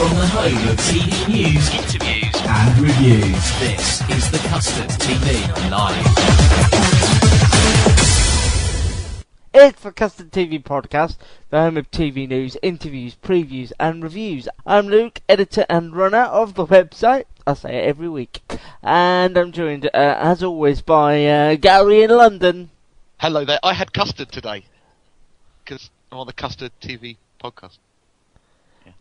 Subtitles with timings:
[0.00, 6.06] From the home of TV news, interviews, and reviews, this is the Custard TV Live.
[9.52, 11.18] It's the Custard TV podcast,
[11.50, 14.48] the home of TV news, interviews, previews, and reviews.
[14.64, 17.26] I'm Luke, editor and runner of the website.
[17.46, 18.40] I say it every week.
[18.82, 22.70] And I'm joined, uh, as always, by uh, Gary in London.
[23.18, 23.60] Hello there.
[23.62, 24.64] I had custard today
[25.62, 27.76] because I'm on the Custard TV podcast.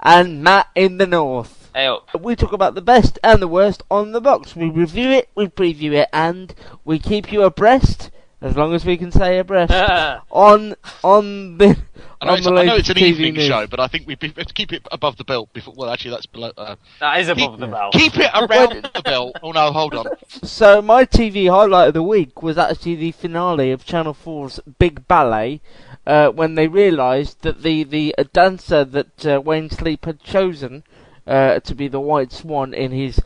[0.02, 1.70] And Matt in the north.
[1.74, 1.96] Hey.
[2.20, 4.56] We talk about the best and the worst on the box.
[4.56, 8.10] We review it, we preview it, and we keep you abreast,
[8.42, 9.72] as long as we can say abreast,
[10.32, 11.78] on on the
[12.22, 13.48] I know, on it's, the I know it's an TV evening news.
[13.48, 15.52] show, but I think we we have to keep it above the belt.
[15.54, 16.52] Before, well, actually, that's below.
[16.58, 17.94] Uh, That is keep, above the belt.
[17.94, 19.38] keep it around the belt.
[19.42, 20.06] Oh no, hold on.
[20.44, 25.08] So my TV highlight of the week was actually the finale of Channel 4's Big
[25.08, 25.62] Ballet,
[26.06, 30.84] uh, when they realised that the the uh, dancer that uh, Wayne Sleep had chosen
[31.28, 33.22] uh, to be the White Swan in his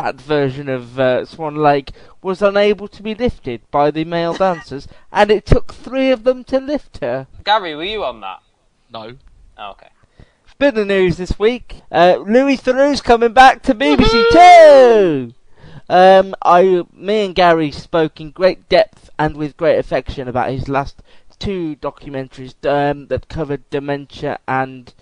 [0.00, 1.90] fat version of uh, Swan Lake
[2.22, 6.44] was unable to be lifted by the male dancers, and it took three of them
[6.44, 7.26] to lift her.
[7.42, 8.40] Gary, were you on that?
[8.92, 9.16] No.
[9.58, 9.88] Oh, okay.
[10.56, 11.82] Bit of news this week.
[11.90, 15.34] Uh, Louis Theroux's coming back to BBC Two.
[15.88, 20.68] Um, I, me and Gary spoke in great depth and with great affection about his
[20.68, 21.02] last
[21.40, 24.94] two documentaries um, that covered dementia and.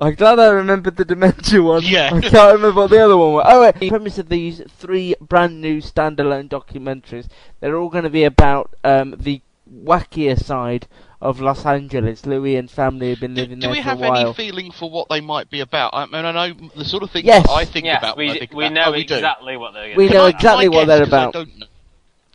[0.00, 1.82] I'm glad I remembered the dementia one.
[1.84, 2.10] Yeah.
[2.12, 3.44] I can't remember what the other one was.
[3.48, 3.76] Oh, wait.
[3.78, 7.28] The premise of these three brand new standalone documentaries,
[7.60, 9.40] they're all going to be about um, the
[9.72, 10.88] wackier side
[11.20, 12.26] of Los Angeles.
[12.26, 14.08] Louis and family have been living do there we for have a while.
[14.10, 15.94] Do we have any feeling for what they might be about?
[15.94, 17.46] I mean, I know the sort of things Yes.
[17.46, 18.16] that I think Yes, about.
[18.16, 18.74] when I we, think we about.
[18.74, 19.14] know oh, we do.
[19.14, 21.48] exactly what they're going We know exactly what they're guess, 'cause I about.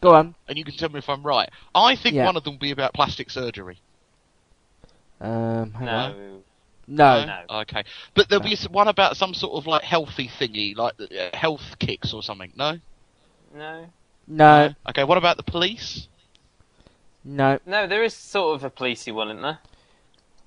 [0.02, 0.34] Go on.
[0.48, 1.50] and you can tell me if I'm right.
[1.76, 2.26] I think Yeah.
[2.26, 3.80] one of them will be about plastic surgery.
[5.20, 6.44] Um, hang on.
[6.90, 7.24] No.
[7.24, 7.44] No.
[7.50, 7.60] No.
[7.62, 7.84] Okay,
[8.16, 12.14] but there'll be one about some sort of like healthy thingy, like uh, health kicks
[12.14, 12.52] or something.
[12.56, 12.80] No.
[13.56, 13.86] No.
[14.28, 14.74] No.
[14.90, 16.08] Okay, what about the police?
[17.24, 17.60] No.
[17.66, 19.60] No, there is sort of a policey one, isn't there?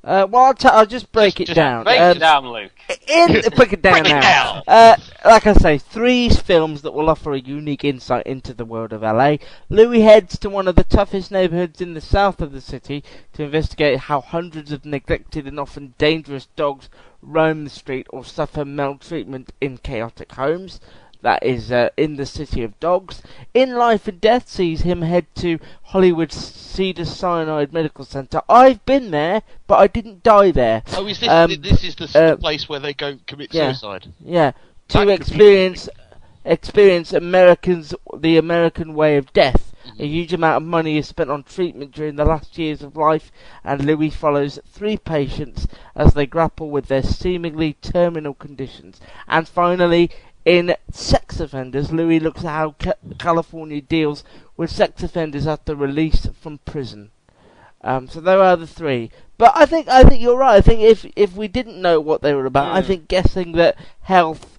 [0.04, 1.84] Uh, well, I'll, t- I'll just break Just- it just down.
[1.84, 2.72] Break Um, it down, Luke.
[3.06, 4.20] In, break it down Break it now.
[4.20, 4.62] down.
[4.66, 8.92] Uh, like I say, three films that will offer a unique insight into the world
[8.92, 9.36] of LA.
[9.68, 13.04] Louis heads to one of the toughest neighborhoods in the south of the city
[13.34, 16.88] to investigate how hundreds of neglected and often dangerous dogs
[17.22, 20.80] roam the street or suffer maltreatment in chaotic homes.
[21.22, 23.22] That is uh, in the city of dogs.
[23.55, 28.43] In Life and Death sees him head to Hollywood's Cedars-Sinai Medical Center.
[28.49, 30.83] I've been there, but I didn't die there.
[30.97, 33.72] Oh, is this Um, this is the uh, place where they go commit yeah.
[33.72, 34.12] suicide?
[34.21, 34.53] Yeah,
[34.88, 35.88] That to experience
[36.44, 39.72] experience Americans the American way of death.
[39.87, 40.03] Mm-hmm.
[40.03, 43.31] A huge amount of money is spent on treatment during the last years of life,
[43.65, 49.00] and Louis follows three patients as they grapple with their seemingly terminal conditions.
[49.28, 50.10] And finally,
[50.44, 54.25] in Sex Offenders, Louis looks at how ca- California deals
[54.56, 57.10] with sex offenders after release from prison.
[57.83, 59.10] Um, so there are the three.
[59.39, 60.56] But I think I think you're right.
[60.56, 62.86] I think if if we didn't know what they were about, I Mm.
[62.86, 64.52] think guessing that health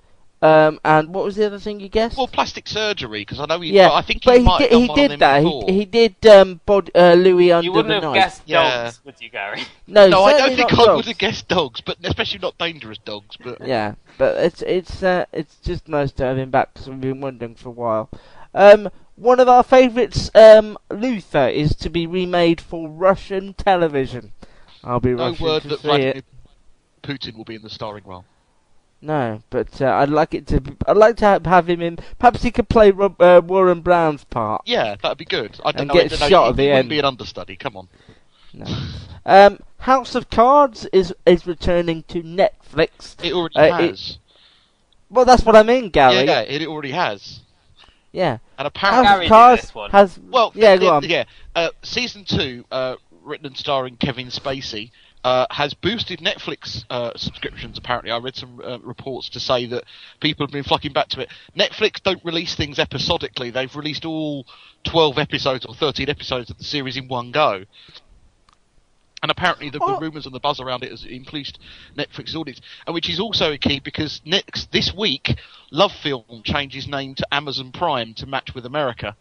[0.44, 2.18] um, and what was the other thing you guessed?
[2.18, 3.72] Well, plastic surgery, because I know he.
[3.72, 5.44] yeah, I think but he, he might did, have done he one on did that.
[5.44, 5.64] before.
[5.68, 8.16] He, he did um, bod, uh, Louis under You wouldn't have knife.
[8.16, 8.84] guessed Yeah.
[8.84, 9.62] dogs, would you, Gary?
[9.88, 10.96] No, no, I don't think not I dogs.
[10.98, 13.38] would have guessed dogs, but especially not dangerous dogs.
[13.42, 17.00] But Yeah, but it's it's uh, it's just nice to have him back because we've
[17.02, 18.10] been wondering for a while.
[18.54, 24.32] Um, one of our favourites, um, Luther, is to be remade for Russian television.
[24.84, 26.26] I'll be no Russian word to that see Vladimir it.
[27.04, 28.26] Putin will be in the starring role.
[29.06, 30.62] No, but uh, I'd like it to.
[30.62, 31.98] Be, I'd like to have, have him in.
[32.20, 34.62] Perhaps he could play Rob, uh, Warren Brown's part.
[34.66, 35.60] Yeah, that'd be good.
[35.66, 35.94] I don't And know.
[35.96, 36.90] get I don't know, shot he- at the he wouldn't end.
[36.90, 37.56] be an understudy.
[37.58, 37.90] Come on.
[38.54, 38.66] No.
[39.26, 43.16] Um, House of Cards is is returning to Netflix.
[43.22, 44.18] It already Uh, it- has.
[45.10, 46.16] Well, that's what I mean, Gary.
[46.16, 47.42] yeah, yeah, it already has.
[48.14, 48.38] Yeah.
[48.58, 49.90] And apparently, House of Cards this one.
[49.92, 50.20] has.
[50.30, 51.10] well, yeah, th- go th- on.
[51.10, 51.24] Yeah,
[51.56, 54.92] uh, season two, uh, written and starring Kevin Spacey,
[55.24, 57.78] uh, has boosted Netflix uh, subscriptions.
[57.78, 59.84] Apparently, I read some uh, reports to say that
[60.20, 61.30] people have been flocking back to it.
[61.58, 64.46] Netflix don't release things episodically; they've released all
[64.84, 67.66] twelve episodes or thirteen episodes of the series in one go.
[69.22, 71.58] And apparently, the, the rumours and the buzz around it has increased
[71.98, 75.40] Netflix's audience, and which is also a key because next this week,
[75.72, 79.16] Love Film changes name to Amazon Prime to match with America.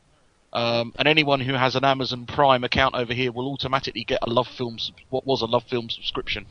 [0.53, 4.31] Um, and anyone who has an Amazon Prime account over here will automatically get a
[4.31, 4.79] Love Film,
[5.09, 6.47] what was a Love Film subscription.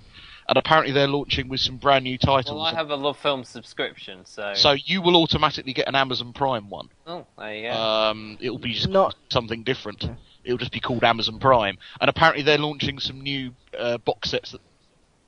[0.49, 2.55] And apparently they're launching with some brand new titles.
[2.55, 4.53] Well, I have a Love Film subscription, so.
[4.55, 6.89] So you will automatically get an Amazon Prime one.
[7.05, 7.75] Oh, there you go.
[7.75, 10.03] Um, it'll be just Not- something different.
[10.43, 11.77] It'll just be called Amazon Prime.
[12.01, 14.61] And apparently they're launching some new uh, box sets that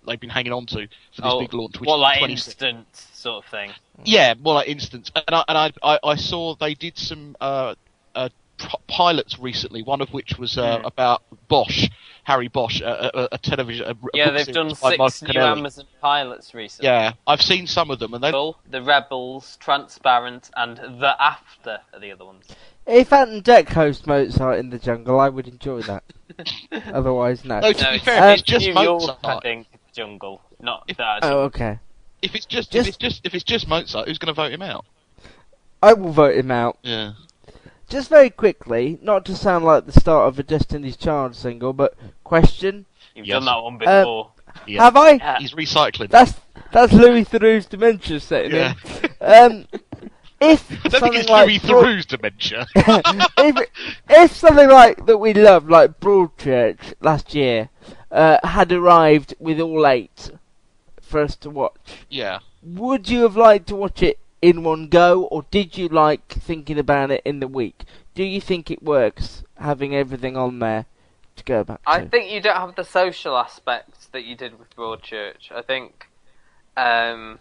[0.07, 1.79] they've been hanging on to for this oh, big launch.
[1.79, 3.71] Which well, is like 26 instant sort of thing.
[4.03, 5.11] Yeah, more like instance.
[5.15, 7.79] And I and I, I, I saw they did some uh, p-
[8.87, 9.83] pilots recently.
[9.83, 10.85] One of which was uh, Hmm.
[10.85, 11.87] about Bosch,
[12.23, 13.85] Harry Bosch, a, a, a television.
[13.87, 15.59] A, a Yeah, they've done six Michael new Connelly.
[15.59, 16.87] Amazon pilots recently.
[16.89, 18.31] Yeah, I've seen some of them, and they.
[18.31, 22.45] The Rebels, Transparent, and The After are the other ones.
[22.85, 26.03] If Ant and Dec host Mozart in the Jungle, I would enjoy that.
[26.93, 27.59] Otherwise, no.
[27.61, 29.19] No, to No, be fair, um, it's just New York, Mozart.
[29.23, 31.19] I think, Jungle, not If- that.
[31.23, 31.79] Oh, okay.
[32.21, 34.51] If it's just, Just- if it's just if it's just Mozart, who's going to vote
[34.51, 34.85] him out?
[35.81, 36.77] I will vote him out.
[36.81, 37.13] Yeah.
[37.93, 41.95] Just very quickly, not to sound like the start of a Destiny's Child single, but
[42.23, 43.35] question: You've Yes.
[43.35, 44.31] done that one Uh, before.
[44.65, 44.83] Yeah.
[44.83, 45.11] Have I?
[45.11, 45.37] Yeah.
[45.37, 46.09] He's recycling.
[46.09, 46.33] That's
[46.71, 48.73] that's Louis Theroux's dementia setting Yeah.
[49.03, 49.09] in.
[49.21, 49.67] Um,
[50.41, 52.65] if I don't think something it's like Louis Broad- Theroux's dementia.
[53.37, 53.69] if
[54.09, 57.69] if something like that we love, like Broadchurch last year,
[58.11, 60.31] uh, had arrived with all eight
[60.99, 62.39] for us to watch, yeah.
[62.63, 66.77] would you have liked to watch it in one go, or did you like thinking
[66.77, 67.85] about it in the week?
[68.13, 70.85] Do you think it works having everything on there
[71.37, 71.89] to go back to?
[71.89, 75.49] I think you don't have the social aspects that you did with Broadchurch.
[75.49, 76.09] I think,
[76.75, 77.39] um,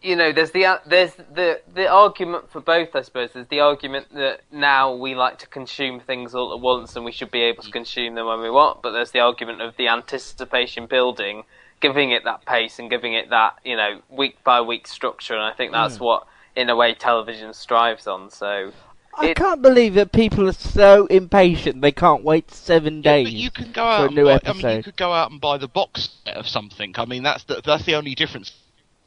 [0.00, 2.94] you know, there's the there's the the argument for both.
[2.94, 6.94] I suppose there's the argument that now we like to consume things all at once,
[6.94, 8.80] and we should be able to consume them when we want.
[8.80, 11.42] But there's the argument of the anticipation building,
[11.80, 15.34] giving it that pace and giving it that you know week by week structure.
[15.34, 16.26] And I think that's what,
[16.56, 18.30] in a way, television strives on.
[18.30, 18.72] So.
[19.14, 23.26] I it- can't believe that people are so impatient they can't wait seven days.
[23.26, 25.12] but you can go for out a and new buy, I mean, you could go
[25.12, 26.94] out and buy the box set of something.
[26.96, 28.52] I mean, that's the that's the only difference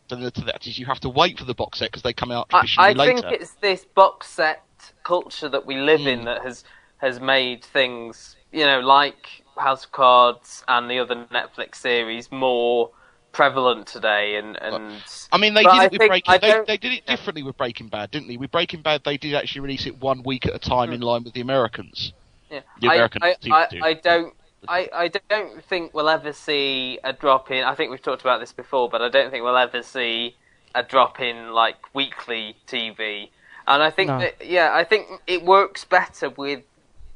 [0.09, 2.12] to the- to that is you have to wait for the box set because they
[2.12, 3.29] come out I, traditionally I later.
[3.29, 4.63] think it's this box set
[5.03, 6.07] culture that we live Mm.
[6.07, 6.65] in that has
[6.97, 12.92] has made things, you know, like House of Cards and the other Netflix series more
[13.31, 14.36] prevalent today.
[14.36, 15.01] And, and
[15.31, 16.38] I mean, they But did it with Breaking.
[16.42, 18.38] They, they did it differently with Breaking Bad, didn't they?
[18.38, 20.95] With Breaking Bad, they did actually release it one week at a time hmm.
[20.95, 22.13] in line with the Americans.
[22.50, 23.80] yeah, the I, American I, team I, do.
[23.83, 24.33] I don't.
[24.68, 27.63] I, I don't think we'll ever see a drop in.
[27.63, 30.36] I think we've talked about this before, but I don't think we'll ever see
[30.75, 33.30] a drop in like weekly TV.
[33.68, 34.19] And I think No.
[34.19, 36.62] that yeah, I think it works better with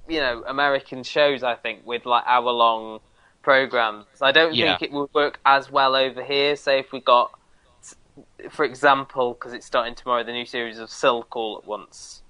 [0.07, 1.43] you know American shows.
[1.43, 2.99] I think with like hour long
[3.41, 4.05] programs.
[4.21, 4.77] I don't Yeah.
[4.77, 6.55] think it would work as well over here.
[6.55, 7.31] Say if we got,
[8.49, 12.23] for example, because it's starting tomorrow, the new series of Silk all at once.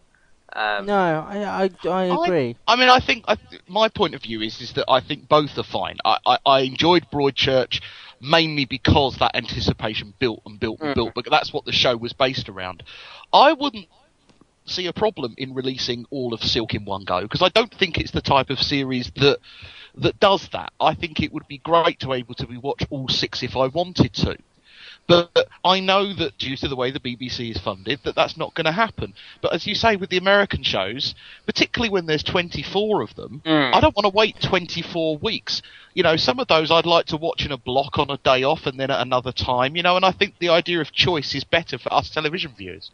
[0.53, 2.55] Um, No, I, I, I agree.
[2.67, 5.57] I mean, I think I, my point of view is is that I think both
[5.57, 5.97] are fine.
[6.05, 7.81] I, I, I enjoyed Broadchurch
[8.21, 12.13] mainly because that anticipation built and built and built, but that's what the show was
[12.13, 12.83] based around.
[13.33, 13.87] I wouldn't
[14.65, 17.97] see a problem in releasing all of Silk in one go because I don't think
[17.97, 19.39] it's the type of series that
[19.97, 20.73] that does that.
[20.79, 23.67] I think it would be great to be able to watch all six if I
[23.67, 24.37] wanted to.
[25.07, 28.55] But I know that due to the way the BBC is funded, that that's not
[28.55, 29.13] going to happen.
[29.39, 31.13] But as you say with the American shows,
[31.45, 33.73] particularly when there's 24 of them, mm.
[33.73, 35.61] I don't want to wait 24 weeks.
[35.93, 38.43] You know, some of those I'd like to watch in a block on a day
[38.43, 39.75] off and then at another time.
[39.75, 42.89] You know, and I think the idea of choice is better for us television viewers.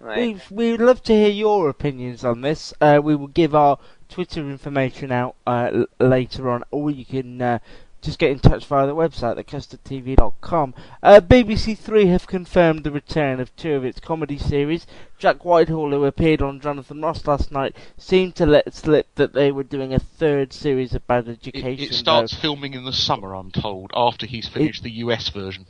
[0.00, 0.40] Right.
[0.50, 2.72] We we'd love to hear your opinions on this.
[2.80, 3.78] Uh, we will give our
[4.08, 7.58] Twitter information out uh, l- later on, or you can uh,
[8.02, 10.74] just get in touch via the website, thecustardtv.com.
[11.02, 14.86] Uh, BBC Three have confirmed the return of two of its comedy series.
[15.18, 19.52] Jack Whitehall, who appeared on Jonathan Ross last night, seemed to let slip that they
[19.52, 21.84] were doing a third series about It, education.
[21.84, 22.40] it starts though.
[22.40, 25.66] filming in the summer, I'm told, after he's finished the US version.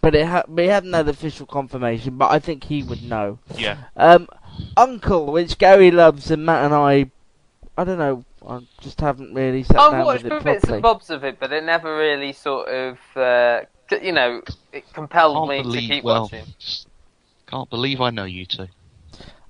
[0.00, 2.16] But it ha- we haven't had official confirmation.
[2.16, 3.38] But I think he would know.
[3.56, 3.78] Yeah.
[3.96, 4.28] Um,
[4.76, 7.10] Uncle, which Gary loves, and Matt and I,
[7.76, 10.50] I don't know, I just haven't really sat I down with it properly.
[10.50, 13.60] I watched bits and bobs of it, but it never really sort of, uh,
[14.02, 16.44] you know, it compelled Can't me to keep well, watching.
[17.46, 18.68] can't believe I know you two.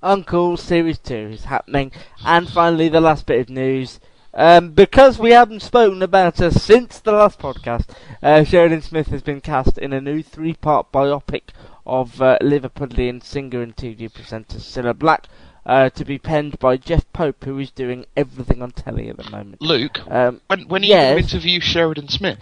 [0.03, 1.91] Uncle Series 2 is happening.
[2.23, 3.99] And finally, the last bit of news.
[4.37, 7.89] Um, because we haven't spoken about her since the last podcast,
[8.21, 11.41] uh, Sheridan Smith has been cast in a new three part biopic
[11.87, 15.25] of uh, Liverpudlian singer and TV presenter Cilla Black,
[15.65, 19.29] uh, to be penned by Jeff Pope, who is doing everything on telly at the
[19.31, 19.59] moment.
[19.59, 22.39] Luke, Um, when when are you going to interview Sheridan Smith?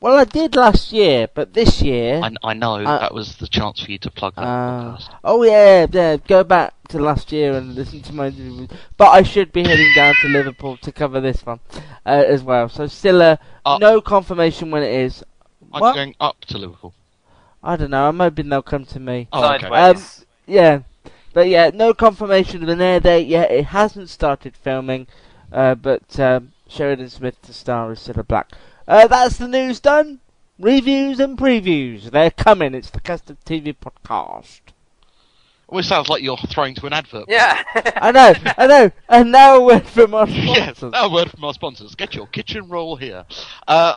[0.00, 2.20] Well, I did last year, but this year.
[2.22, 5.08] I, I know Uh, that was the chance for you to plug that Uh, podcast.
[5.24, 6.16] oh yeah, yeah.
[6.16, 8.62] Go back to last year and listen to my interview.
[8.62, 11.60] with- But I should be heading down to Liverpool to cover this one
[12.06, 12.68] uh, as well.
[12.68, 15.22] So still, uh, Uh, no confirmation when it is.
[15.72, 15.94] I'm what?
[15.94, 16.94] going up to Liverpool.
[17.62, 18.08] I don't know.
[18.08, 19.28] I'm hoping they'll come to me.
[19.32, 19.68] Oh, okay.
[19.68, 20.24] Sideways.
[20.46, 20.80] Yeah,
[21.34, 23.50] but yeah, no confirmation of an air date yet.
[23.50, 25.06] It hasn't started filming,
[25.52, 28.50] uh, but um, Sheridan Smith to star is Cilla Black.
[28.90, 30.18] Uh, that's the news done.
[30.58, 32.10] Reviews and previews.
[32.10, 32.74] They're coming.
[32.74, 34.60] It's the Custard TV podcast.
[35.68, 37.26] Well, it sounds like you're throwing to an advert.
[37.28, 37.62] yeah.
[37.94, 38.90] I know, I know.
[39.08, 40.92] And now a word from our yes, sponsors.
[41.00, 41.94] a word from our sponsors.
[41.94, 43.24] Get your kitchen roll here.
[43.68, 43.94] Uh,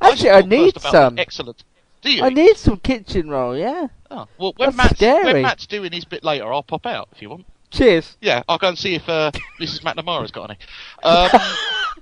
[0.00, 1.18] Actually, should I need some.
[1.18, 1.64] Excellent.
[2.00, 2.22] Do you?
[2.22, 3.88] I need some kitchen roll, yeah.
[4.12, 5.24] Oh, well, when That's Matt's, scary.
[5.32, 7.46] when Matt's doing his bit later, I'll pop out if you want.
[7.72, 8.16] Cheers.
[8.20, 9.80] Yeah, I'll go and see if uh, Mrs.
[9.80, 10.58] McNamara's got any.
[11.02, 11.30] Um,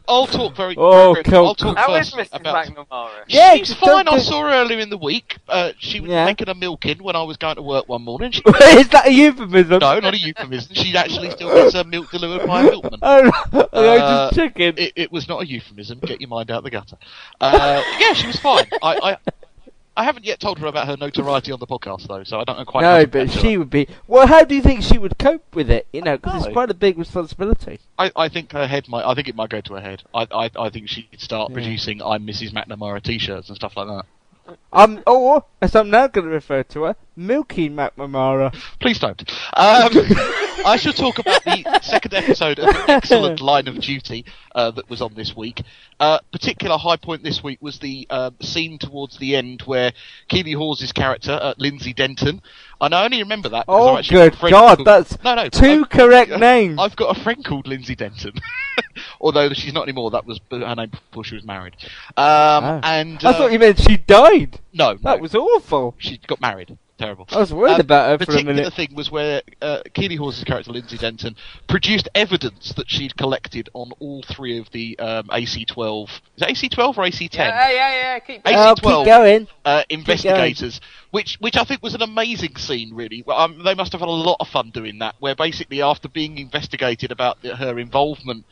[0.09, 0.75] I'll talk very.
[0.77, 1.47] Oh, very cool.
[1.47, 2.41] I'll talk How is first Mrs.
[2.41, 2.67] about.
[2.67, 3.11] McNamara?
[3.29, 4.05] Yeah, She's fine.
[4.05, 5.39] don't I saw her earlier in the week.
[5.49, 6.25] Uh, she was Yeah.
[6.25, 8.33] making a milk in when I was going to work one morning.
[8.33, 9.79] She, Is that a euphemism?
[9.79, 10.75] no, not a euphemism.
[10.75, 12.99] She actually still gets her milk delivered by a milkman.
[13.03, 13.69] Oh, no.
[13.73, 14.75] I Uh, just chicken.
[14.79, 16.01] It, it was not a euphemism.
[16.01, 16.97] Get your mind out the gutter.
[17.41, 18.67] Uh, yeah, she was fine.
[18.83, 19.33] I, I,
[19.97, 22.59] I haven't yet told her about her notoriety on the podcast though, so I don't
[22.59, 22.85] know quite.
[22.85, 23.89] how no, but catch her she would be.
[24.07, 25.87] Well, how do you think she would cope with it?
[25.93, 27.79] You know, because it's quite a big responsibility.
[27.99, 29.05] I, I think her head might.
[29.05, 30.03] I think it might go to her head.
[30.15, 31.55] I, I, I think she'd start Yeah.
[31.55, 32.53] producing "I'm Mrs.
[32.53, 34.57] McNamara" T-shirts and stuff like that.
[34.73, 38.55] Um, or as I'm now going to refer to her, Milky McNamara.
[38.81, 39.21] Please don't.
[39.55, 39.91] Um,
[40.65, 44.89] I shall talk about the second episode of the excellent Line of Duty uh, that
[44.89, 45.63] was on this week.
[45.99, 49.93] Uh, particular high point this week was the uh, scene towards the end where
[50.29, 52.41] Keeley Hawes' character, uh, Lindsay Denton,
[52.81, 53.65] and I only remember that.
[53.69, 56.41] Oh, I've actually got a good God, called- that's no, no, two I've- correct I've-
[56.41, 56.79] names.
[56.81, 58.33] I've got a friend called Lindsay Denton,
[59.21, 60.11] although she's not anymore.
[60.13, 61.77] That was her name before she was married.
[62.17, 62.81] Um, Oh.
[62.85, 64.59] And I uh, thought you meant she died.
[64.73, 65.95] no, That no, was awful.
[65.99, 66.77] she got married.
[67.03, 67.27] Terrible.
[67.33, 68.75] I was worried Um, about her for a particular minute.
[68.75, 71.35] thing was where uh, Keeley Hawes' character Lindsay Denton
[71.69, 76.05] produced evidence that she'd collected on all three of the um, AC-12.
[76.37, 77.35] Is it AC-12 or AC-10?
[77.35, 78.19] Yeah, yeah, yeah.
[78.21, 79.07] Keep AC Oh, keep 12.
[79.07, 79.49] going.
[79.65, 80.81] Uh, investigators,
[81.11, 82.95] which which I think was an amazing scene.
[82.95, 85.17] Really, um, they must have had a lot of fun doing that.
[85.19, 88.45] Where basically, after being investigated about the, her involvement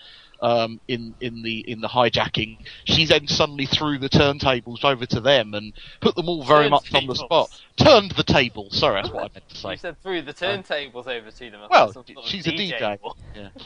[0.43, 5.21] um, in in the in the hijacking, she then suddenly threw the turntables over to
[5.21, 7.51] them and put them all very much on the spot.
[7.77, 8.71] Turned the table.
[8.71, 9.71] Sorry, that's what I meant to say.
[9.73, 11.61] You said through the turntables over to them.
[11.71, 13.01] Well, sort of she's a DJ.
[13.01, 13.17] ball.
[13.35, 13.49] Yeah.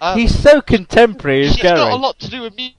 [0.00, 2.70] Um, He's so contemporary, is she's got a lot to do with mu-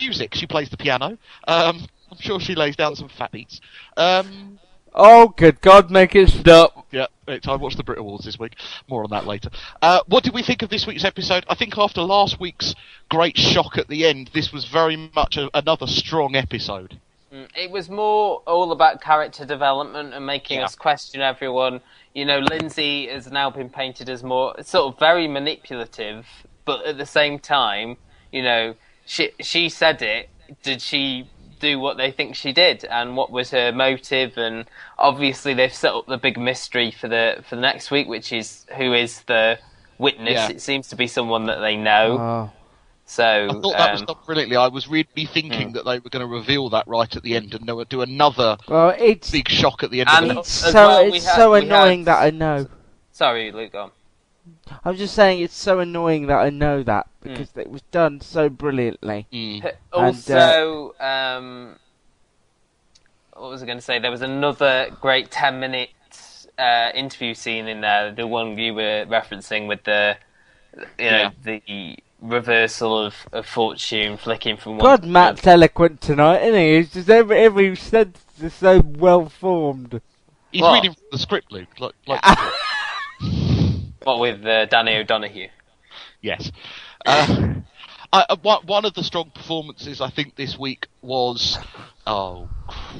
[0.00, 0.34] music.
[0.34, 1.18] She plays the piano.
[1.46, 3.60] Um, I'm sure she lays down some fat beats.
[3.98, 4.58] Um,
[4.94, 6.86] Oh, good God, make it stop.
[6.92, 8.54] yeah, it's, I watched the Brit Awards this week.
[8.88, 9.50] More on that later.
[9.82, 11.44] Uh, what did we think of this week's episode?
[11.48, 12.74] I think after last week's
[13.08, 17.00] great shock at the end, this was very much a, another strong episode.
[17.32, 20.66] Mm, It was more all about character development and making Yeah.
[20.66, 21.80] us question everyone.
[22.14, 26.24] You know, Lindsay has now been painted as more sort of very manipulative,
[26.64, 27.96] but at the same time,
[28.30, 30.28] you know, she she said it.
[30.62, 31.28] Did she
[31.64, 34.36] do what they think she did, and what was her motive?
[34.36, 34.66] And
[34.98, 38.66] obviously, they've set up the big mystery for the for the next week, which is
[38.76, 39.58] who is the
[39.98, 40.34] witness.
[40.34, 40.48] Yeah.
[40.50, 42.18] It seems to be someone that they know.
[42.18, 42.52] Oh.
[43.06, 44.56] so I thought that was um, done brilliantly.
[44.56, 47.54] I was really thinking that they were going to reveal that right at the end
[47.54, 50.72] and they do another Well, it's big shock at the end And- of it's it.
[50.72, 52.66] so well, it's had- so we had- annoying that I know.
[53.12, 53.72] sorry, Luke.
[53.72, 53.90] Go on.
[54.84, 57.30] I was just saying it's so annoying that I know that Hmm.
[57.30, 59.26] because it was done so brilliantly.
[59.32, 59.64] Mm.
[59.64, 61.76] And, Also, um,
[63.34, 63.98] what was I going to say?
[63.98, 65.90] There was another great ten-minute
[66.58, 70.16] uh, interview scene in there, the one you were referencing with the,
[70.98, 74.84] you know, the reversal of, of fortune, flicking from one.
[74.84, 76.74] God, to Matt's eloquent tonight, isn't he?
[76.76, 80.00] It's just every every sentence is so well formed.
[80.52, 80.74] He's What?
[80.74, 81.68] reading from the script, Luke.
[81.80, 82.20] Like, like
[84.04, 85.48] What with uh, Danny O'Donoghue?
[86.20, 86.50] yes.
[87.06, 87.54] Uh,
[88.12, 91.58] I, uh, one, one of the strong performances I think this week was.
[92.06, 92.48] Oh,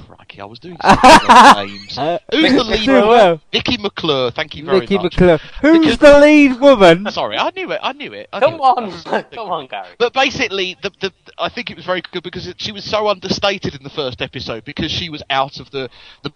[0.08, 0.40] crikey!
[0.40, 0.96] I was doing some
[1.66, 1.96] names.
[1.99, 2.84] Uh, Who's the lead?
[2.84, 3.40] doing well.
[3.52, 4.30] Vicky McClure.
[4.30, 5.04] Thank you very Nicky much.
[5.18, 5.38] McClure.
[5.61, 7.06] Who's Because- the lead woman?
[7.11, 7.80] Sorry, I knew it.
[7.82, 8.28] I knew it.
[8.32, 8.84] I Come knew on,
[9.14, 9.30] it.
[9.32, 9.88] come on, Gary.
[9.99, 13.06] But basically, the, the, I think it was very good because it, she was so
[13.08, 15.90] understated in the first episode because she was out of the,
[16.23, 16.32] the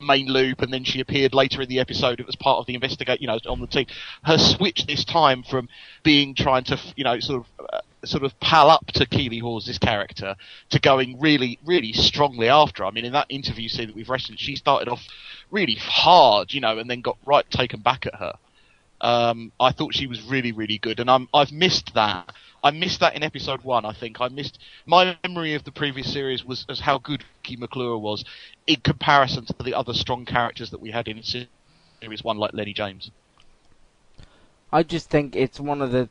[0.00, 2.20] main loop and then she appeared later in the episode.
[2.20, 3.86] It was part of the investigate, you know, on the team.
[4.24, 5.68] Her switch this time from
[6.02, 7.66] being trying to, you know, sort of.
[7.72, 10.34] Uh, Sort of pal up to Keeley Hawes' character
[10.70, 12.86] to going really, really strongly after.
[12.86, 15.06] I mean, in that interview scene that we've referenced, she started off
[15.50, 18.32] really hard, you know, and then got right taken back at her.
[19.02, 22.32] Um, I thought she was really, really good, and I'm, I've missed that.
[22.62, 23.84] I missed that in episode one.
[23.84, 27.56] I think I missed my memory of the previous series was as how good Key
[27.56, 28.24] McClure was
[28.66, 32.74] in comparison to the other strong characters that we had in series one, like Lennie
[32.74, 33.10] James.
[34.72, 36.08] I just think it's one of the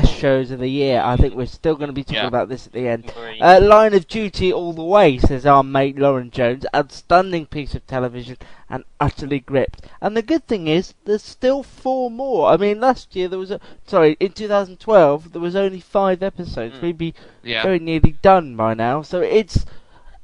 [0.00, 1.00] best shows of the year.
[1.04, 2.26] I think we're still going to be talking Yeah.
[2.26, 3.12] about this at the end.
[3.40, 6.66] Uh, Line of Duty all the way, says our mate Lauren Jones.
[6.74, 8.36] Outstanding piece of television
[8.68, 9.82] and utterly gripped.
[10.00, 12.48] And the good thing is, there's still four more.
[12.48, 13.60] I mean, last year there was a.
[13.86, 16.82] Sorry, in 2012 there was only five episodes.
[16.82, 17.62] We'd be Yeah.
[17.62, 19.02] very nearly done by now.
[19.02, 19.64] So it's.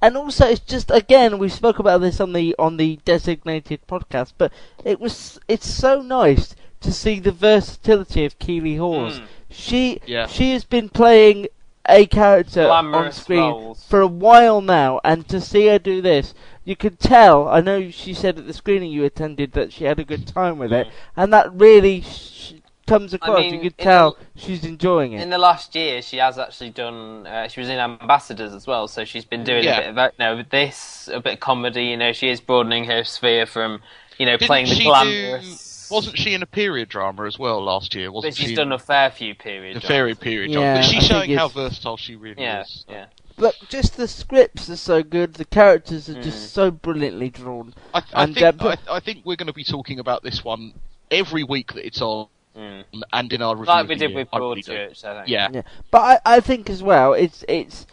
[0.03, 4.33] And also, it's just again we spoke about this on the on the designated podcast,
[4.37, 4.51] but
[4.85, 9.21] it was it's so nice to see the versatility of Keeley Hawes.
[9.21, 9.25] Mm.
[9.51, 10.27] She Yeah.
[10.27, 11.49] she has been playing
[11.89, 13.85] a character on screen roles.
[13.89, 17.49] for a while now, and to see her do this, you could tell.
[17.49, 20.59] I know she said at the screening you attended that she had a good time
[20.59, 22.53] with it, and that really sh-
[22.87, 23.39] comes across.
[23.41, 25.23] mean, you could tell the- she's enjoying it.
[25.23, 27.27] In the last year, she has actually done.
[27.27, 29.79] Uh, she was in Ambassadors as well, so she's been doing Yeah.
[29.79, 31.87] a bit of that- you know this, a bit of comedy.
[31.87, 33.81] You know, she is broadening her sphere from
[34.19, 35.45] you know Didn't playing the she glamorous.
[35.49, 35.70] do?
[35.91, 38.11] Wasn't she in a period drama as well last year?
[38.13, 39.83] Wasn't But she's she done a fair few periods.
[39.83, 40.75] a fairy period Yeah, drama?
[40.79, 42.85] But she's think showing how versatile she really Yeah, is.
[42.89, 43.07] yeah.
[43.37, 46.23] But just the scripts are so good, the characters are Mm.
[46.23, 47.75] just so brilliantly drawn.
[47.95, 50.23] I, I And, think uh, but- I, I think we're going to be talking about
[50.23, 50.75] this one
[51.11, 52.85] every week that it's on, Mm.
[53.13, 53.73] and in our review.
[53.73, 54.19] Like we did year.
[54.19, 54.63] with I really.
[54.63, 55.29] Broadchurch, I think.
[55.29, 57.87] Yeah, Yeah, but I, I think as well, it's it's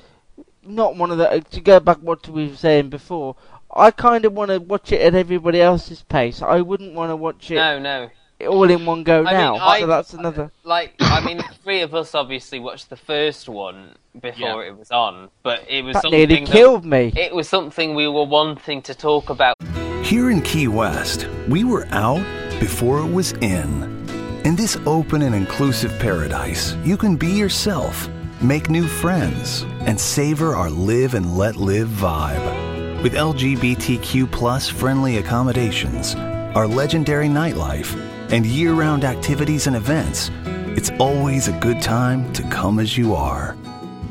[0.64, 3.36] not one of the to go back what we were saying before.
[3.78, 6.42] I kind of want to watch it at everybody else's pace.
[6.42, 8.10] I wouldn't want to watch it No, no.
[8.48, 9.52] all in one go I now.
[9.54, 10.44] mean, I- so that's another.
[10.46, 14.90] Uh, like, I mean, three of us obviously watched the first one before it was
[14.92, 17.14] on, but it was That something nearly that- killed me.
[17.16, 19.56] It was something we were wanting to talk about.
[20.04, 22.26] Here in Key West, we were out
[22.60, 23.96] before it was in.
[24.44, 28.10] In this open and inclusive paradise, you can be yourself,
[28.42, 32.67] make new friends, and savor our live and let live vibe.
[33.08, 36.14] With LGBTQ friendly accommodations,
[36.56, 37.96] our legendary nightlife,
[38.34, 40.30] and year round activities and events,
[40.76, 43.56] it's always a good time to come as you are.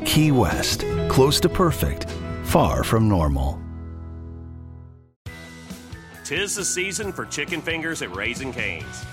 [0.03, 2.09] Key West, close to perfect,
[2.41, 3.61] far from normal.
[6.23, 9.05] Tis the season for chicken fingers at Raising Cane's.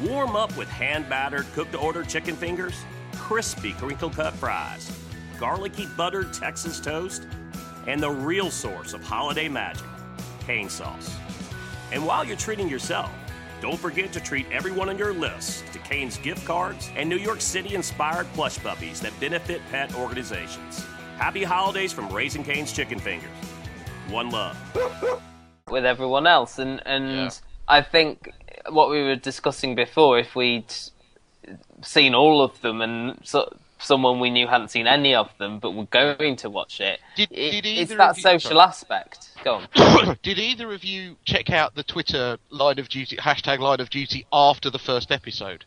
[0.00, 2.84] Warm up with hand battered, cooked to order chicken fingers,
[3.16, 4.96] crispy crinkle cut fries,
[5.40, 7.26] garlicky buttered Texas toast,
[7.86, 9.86] and the real source of holiday magic,
[10.46, 11.16] cane sauce.
[11.92, 13.10] And while you're treating yourself,
[13.60, 17.40] don't forget to treat everyone on your list to Cane's gift cards and New York
[17.40, 20.84] City inspired plush puppies that benefit pet organizations.
[21.16, 23.30] Happy holidays from Raising Cane's Chicken Fingers.
[24.08, 24.56] One love.
[25.70, 27.30] with everyone else and and Yeah.
[27.66, 28.30] I think
[28.68, 30.72] what we were discussing before if we'd
[31.82, 35.72] seen all of them and so, someone we knew hadn't seen any of them but
[35.72, 38.60] were going to watch it, Did- it- did it's either that of you- social sorry.
[38.62, 43.58] aspect go on Did either of you check out the Twitter line of duty hashtag
[43.58, 45.64] line of duty after the first episode?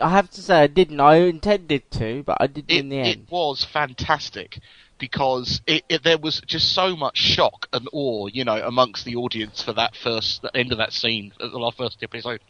[0.00, 0.98] I have to say I didn't.
[1.00, 3.08] I intended to, but I didn't It, in the end.
[3.08, 4.58] it was fantastic
[4.98, 9.14] because it, it, there was just so much shock and awe, you know, amongst the
[9.16, 12.40] audience for that first the end of that scene, at the last first episode.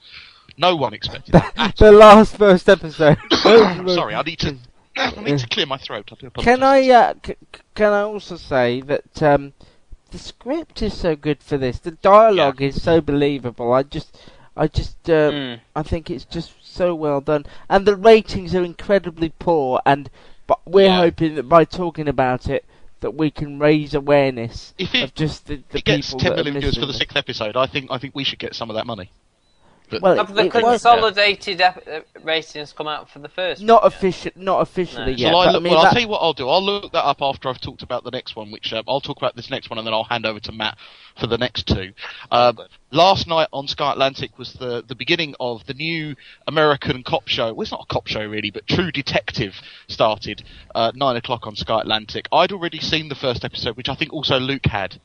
[0.56, 1.74] No one expected that.
[1.78, 3.18] the last first episode.
[3.32, 4.56] Sorry, I need to.
[4.96, 6.08] I need to clear my throat.
[6.12, 6.54] I do apologise.
[6.54, 9.52] Can I uh, c- c- can I also say that um,
[10.12, 11.80] the script is so good for this.
[11.80, 13.72] The dialogue is so believable.
[13.72, 14.16] I just
[14.56, 15.60] I just uh, Mm.
[15.74, 19.80] I think it's just so well done, and the ratings are incredibly poor.
[19.84, 20.08] And
[20.46, 20.98] but we're Yeah.
[20.98, 22.64] hoping that by talking about it,
[23.00, 26.20] that we can raise awareness If it- of just the, the If it gets people
[26.20, 28.38] ten that are million views for the sixth episode, I think I think we should
[28.38, 29.10] get some of that money.
[29.90, 33.60] But Well, Have the it was- consolidated ep- uh, ratings come out for the first?
[33.62, 35.18] Not one official, not officially No.
[35.18, 35.18] yet.
[35.30, 36.48] Shall I but look, I mean, well, that- I'll tell you what I'll do.
[36.48, 39.18] I'll look that up after I've talked about the next one, which um, I'll talk
[39.18, 40.78] about this next one, and then I'll hand over to Matt
[41.20, 41.92] for the next two.
[42.30, 42.58] Um,
[42.90, 46.16] last night on Sky Atlantic was the the beginning of the new
[46.46, 47.52] American cop show.
[47.52, 49.54] Well, it's not a cop show really, but True Detective
[49.86, 50.42] started
[50.74, 52.26] uh, nine o'clock on Sky Atlantic.
[52.32, 54.98] I'd already seen the first episode, which I think also Luke had.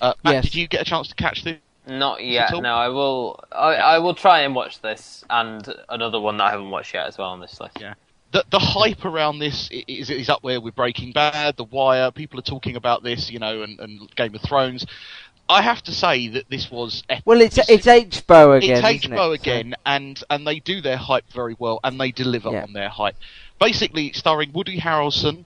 [0.00, 0.44] Uh, Matt, Yes.
[0.44, 1.56] did you get a chance to catch this?
[1.86, 2.52] Not yet.
[2.52, 2.62] all?
[2.62, 3.40] No, I will.
[3.52, 7.06] I, I will try and watch this and another one that I haven't watched yet
[7.06, 7.78] as well on this list.
[7.80, 7.94] Yeah.
[8.32, 12.10] The, the hype around this is, is up there with Breaking Bad, The Wire.
[12.10, 14.84] People are talking about this, you know, and, and Game of Thrones.
[15.48, 17.22] I have to say that this was epic.
[17.24, 18.84] well, it's This- it's HBO again.
[18.84, 19.16] it's isn't HBO it?
[19.16, 22.64] So- again, and and they do their hype very well, and they deliver Yeah.
[22.64, 23.14] on their hype.
[23.60, 25.44] Basically, starring Woody Harrelson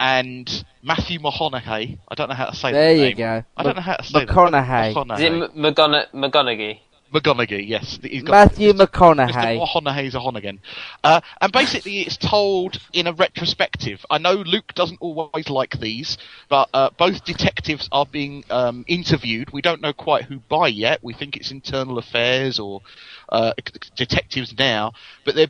[0.00, 1.98] and Matthew McConaughey.
[2.08, 3.16] I don't know how to say There that There you name.
[3.16, 3.44] go.
[3.56, 4.28] I don't know how to say that.
[4.28, 4.90] McConaughey.
[5.14, 6.80] Is it M- McGona- McGonaghy?
[7.12, 7.98] McGonaghy, yes.
[8.02, 8.86] He's got Matthew Mr.
[8.86, 9.30] McConaughey.
[9.32, 9.66] Mr.
[9.66, 10.60] McConaughey's a hon again.
[11.04, 14.04] Uh, and basically, it's told in a retrospective.
[14.10, 19.52] I know Luke doesn't always like these, but uh, both detectives are being um, interviewed.
[19.52, 20.98] We don't know quite who by yet.
[21.02, 22.82] We think it's internal affairs or
[23.28, 23.52] uh,
[23.94, 24.92] detectives now,
[25.24, 25.48] but they're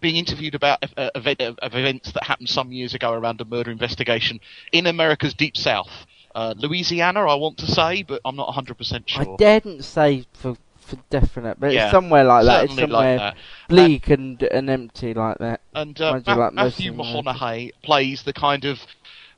[0.00, 3.70] being interviewed about uh, event, uh, events that happened some years ago around a murder
[3.70, 4.40] investigation
[4.72, 6.06] in America's deep south.
[6.34, 9.22] Uh, Louisiana, I want to say, but I'm not 100% sure.
[9.22, 12.64] I daren't say for for definite, but Yeah, it's somewhere like that.
[12.64, 13.36] It's certainly like somewhere that.
[13.68, 15.60] bleak and and empty like that.
[15.74, 18.80] And uh, Ma- like Matthew McConaughey plays the kind of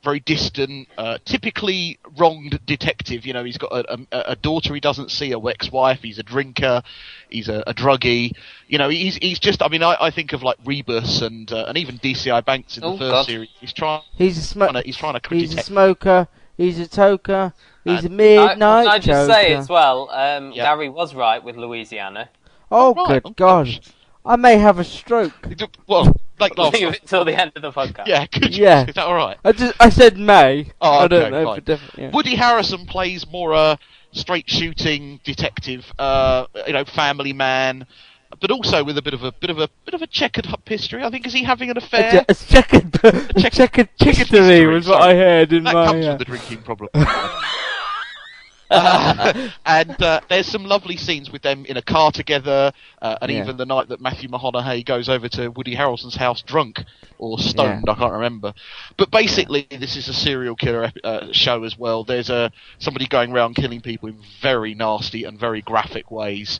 [0.03, 3.25] very distant, uh, typically wronged detective.
[3.25, 6.01] You know, he's got a, a, a daughter he doesn't see, a ex-wife.
[6.01, 6.83] He's a drinker.
[7.29, 8.33] He's a, a druggie.
[8.67, 9.61] You know, he's he's just.
[9.63, 12.83] I mean, I, I think of like Rebus and uh, and even DCI Banks in
[12.83, 13.25] Oh, the first God.
[13.25, 13.49] series.
[13.59, 14.01] He's trying.
[14.15, 14.81] He's a smoker.
[14.85, 15.67] He's trying to He's a detect.
[15.67, 16.27] smoker.
[16.57, 17.53] He's a toker.
[17.83, 20.65] He's a And- midnight I, can I just say as well, um, Yeah.
[20.65, 22.29] Gary was right with Louisiana.
[22.71, 23.65] Oh, Right, good oh, God!
[23.65, 23.81] gosh.
[24.25, 25.33] I may have a stroke.
[25.87, 26.73] Well, like last.
[26.73, 28.07] Leave it till the end of the podcast.
[28.07, 28.63] Yeah, could you?
[28.63, 28.85] Yeah.
[28.87, 29.37] Is that all right?
[29.43, 30.71] I just I said may.
[30.81, 31.55] Oh, I don't okay, know fine.
[31.55, 31.97] for definite.
[31.97, 32.11] Yeah.
[32.11, 33.77] Woody Harrison plays more a
[34.11, 37.87] straight shooting detective, uh, you know, family man,
[38.39, 40.53] but also with a bit of a bit of a bit of a checkered h-
[40.65, 41.03] history.
[41.03, 42.25] I think is he having an A, affair?
[42.29, 43.11] a checkered, a
[43.49, 45.13] checkered checkered history history, was what sorry.
[45.13, 45.85] I heard in that my.
[45.87, 46.89] comes uh, from the drinking problem.
[48.73, 53.31] Uh, and uh, there's some lovely scenes with them in a car together, uh, and
[53.31, 53.37] Yeah.
[53.43, 56.83] even the night that Matthew McConaughey goes over to Woody Harrelson's house drunk
[57.17, 58.53] or stoned, I can't remember.
[58.97, 62.03] But basically, this is a serial killer uh, show as well.
[62.03, 66.59] There's a somebody going around killing people in very nasty and very graphic ways.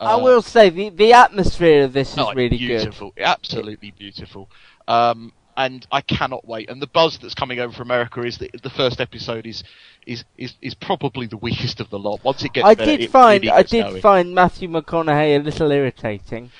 [0.00, 4.48] I Uh, will say the the atmosphere of this is Oh, really beautiful, absolutely beautiful.
[4.86, 6.70] Um, and I cannot wait.
[6.70, 9.62] And the buzz that's coming over from America is that the first episode is
[10.06, 12.24] is, is, is probably the weakest of the lot.
[12.24, 14.00] Once it gets I better, did it find really I did going.
[14.00, 16.52] find Matthew McConaughey a little irritating,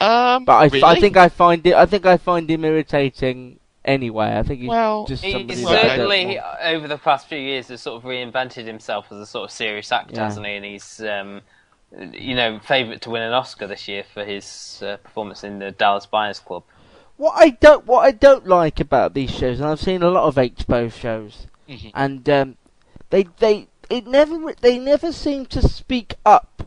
[0.00, 0.82] Um, but I, really?
[0.84, 4.36] I think I find it I think I find him irritating anyway.
[4.38, 6.60] I think he's Well, just He, somebody he's that I don't certainly want.
[6.62, 9.90] over the past few years has sort of reinvented himself as a sort of serious
[9.92, 10.24] actor, Yeah.
[10.24, 10.54] hasn't he?
[10.56, 11.40] And he's, um,
[12.12, 15.70] you know, favourite to win an Oscar this year for his uh, performance in the
[15.72, 16.62] Dallas Buyers Club.
[17.22, 20.24] What I don't what I don't like about these shows, and I've seen a lot
[20.24, 21.92] of HBO shows, Mhm.
[21.94, 22.56] and um,
[23.10, 26.64] they they it never they never seem to speak up.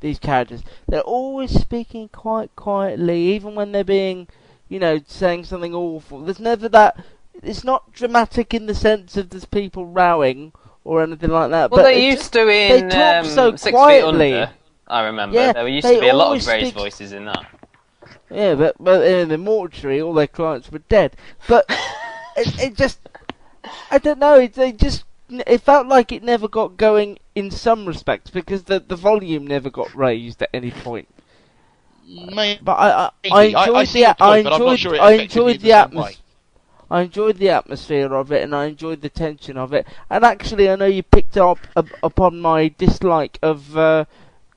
[0.00, 4.28] These characters, they're always speaking quite quietly, even when they're being,
[4.68, 6.20] you know, saying something awful.
[6.20, 7.02] There's never that.
[7.42, 10.52] It's not dramatic in the sense of there's people rowing
[10.84, 11.70] or anything like that.
[11.70, 14.32] Well, but they used just- to they talk um, so Six quietly.
[14.32, 14.52] Feet Under.
[14.88, 17.46] I remember Yeah, there used to be a lot of raised speak- voices in that.
[18.30, 21.16] Yeah, but but in the mortuary, all their clients were dead.
[21.48, 21.64] But
[22.36, 22.98] it, it just,
[23.90, 24.34] I don't know.
[24.40, 28.80] It, they just, it felt like it never got going in some respects because the
[28.80, 31.08] the volume never got raised at any point.
[32.08, 33.54] May- But I I, I Maybe.
[33.56, 36.22] I- I enjoyed the I point, I'm enjoyed sure I enjoyed the the atmosphere.
[36.88, 39.86] I enjoyed the atmosphere of it, and I enjoyed the tension of it.
[40.08, 44.04] And actually, I know you picked up up upon my dislike of uh,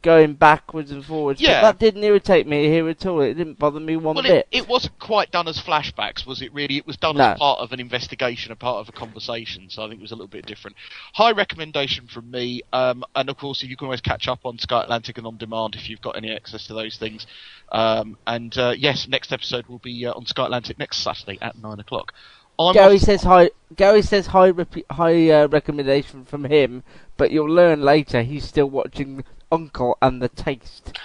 [0.01, 1.41] going backwards and forwards.
[1.41, 1.61] Yeah.
[1.61, 3.19] But that didn't irritate me here at all.
[3.21, 4.47] It didn't bother me one Well, bit.
[4.51, 6.53] it, it wasn't quite done as flashbacks, was it?
[6.53, 7.23] Really, it was done No.
[7.31, 9.69] as part of an investigation, a part of a conversation.
[9.69, 10.77] So I think it was a little bit different.
[11.13, 14.83] High recommendation from me, um, and of course, you can always catch up on Sky
[14.83, 17.27] Atlantic and on demand if you've got any access to those things.
[17.71, 21.57] Um, and uh, yes, next episode will be uh, on Sky Atlantic next Saturday at
[21.61, 22.13] nine o'clock.
[22.57, 23.51] I'm Gary off- says high.
[23.75, 26.83] Gary says high rep- high uh, recommendation from him,
[27.15, 30.97] but you'll learn later he's still watching Uncle and the Taste.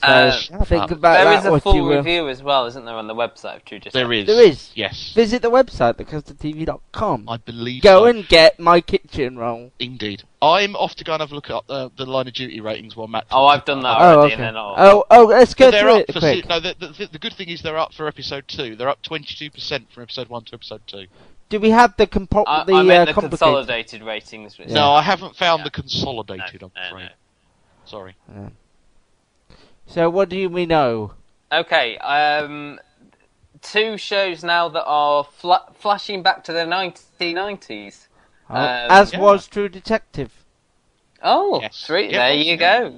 [0.00, 0.90] So Uh, think up.
[0.90, 1.38] about There that.
[1.38, 1.96] is a what full you will.
[1.98, 3.92] review as well, isn't there, on the website of True Detective?
[3.92, 4.26] There is.
[4.26, 4.70] There is.
[4.74, 5.12] Yes.
[5.14, 7.28] Visit the website, thecustardtv.com.
[7.28, 8.04] I believe Go so.
[8.06, 9.70] and get my kitchen roll.
[9.78, 10.24] Indeed.
[10.40, 12.96] I'm off to go and have a look at uh, the line of duty ratings
[12.96, 13.26] while Matt.
[13.30, 14.34] Oh, I've done that Oh, already, okay.
[14.34, 14.74] and then I'll...
[14.76, 16.48] Oh, oh, let's go they're through up it for quick.
[16.48, 16.58] no.
[16.58, 18.74] The, the, the good thing is they're up for episode two.
[18.74, 21.06] They're up 22% from episode one to episode two.
[21.48, 24.58] Do we have the compo- I, the, I meant uh, the consolidated ratings.
[24.58, 25.64] which- No, I haven't found Yeah.
[25.64, 26.62] the consolidated.
[26.62, 27.10] No, I'm no, afraid.
[27.84, 27.88] No.
[27.90, 28.14] Sorry.
[29.86, 31.12] So what do we know?
[31.50, 32.78] Okay, um,
[33.60, 38.08] two shows now that are fla- flashing back to the 1990s.
[38.48, 39.20] Oh, Um, as yeah.
[39.20, 40.32] was True Detective.
[41.22, 41.76] Oh, Yes.
[41.76, 42.10] sweet.
[42.10, 42.80] Yeah, there you yeah.
[42.80, 42.90] go.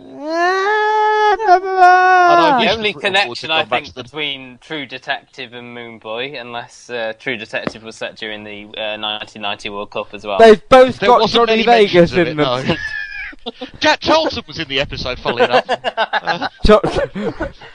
[1.37, 7.37] The only connection I think the- between True Detective and Moone Boy, unless uh, True
[7.37, 10.39] Detective was set during the uh, 1990 World Cup as well.
[10.39, 12.77] They've both There got wasn't Johnny many Vegas mentions of in it, them.
[13.47, 13.53] no.
[13.81, 16.53] Jack Charlton was in the episode, funnily enough.
[16.65, 16.81] Jo-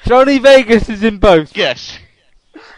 [0.05, 1.55] Johnny Vegas is in both.
[1.55, 1.99] yes.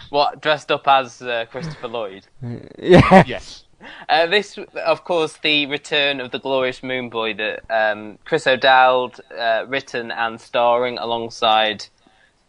[0.09, 2.27] What dressed up as uh, Christopher Lloyd?
[2.77, 3.23] Yeah.
[3.25, 3.63] Yes.
[4.09, 9.19] Uh, this, of course, the return of the glorious Moone Boy that um, Chris O'Dowd
[9.35, 11.85] uh, written and starring alongside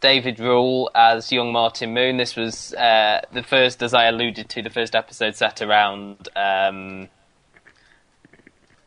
[0.01, 2.17] David Rawle as young Martin Moone.
[2.17, 7.07] This was uh, the first, as I alluded to, the first episode set around um,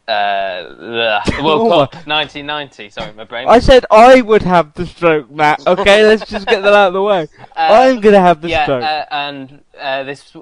[0.08, 2.90] uh, the World Cup 1990.
[2.90, 3.48] Sorry, my brain.
[3.48, 5.66] I said I would have the stroke, Matt.
[5.66, 7.28] Okay, let's just get that out of the way.
[7.56, 8.82] I'm gonna have the yeah, stroke.
[8.82, 10.36] uh, and uh, this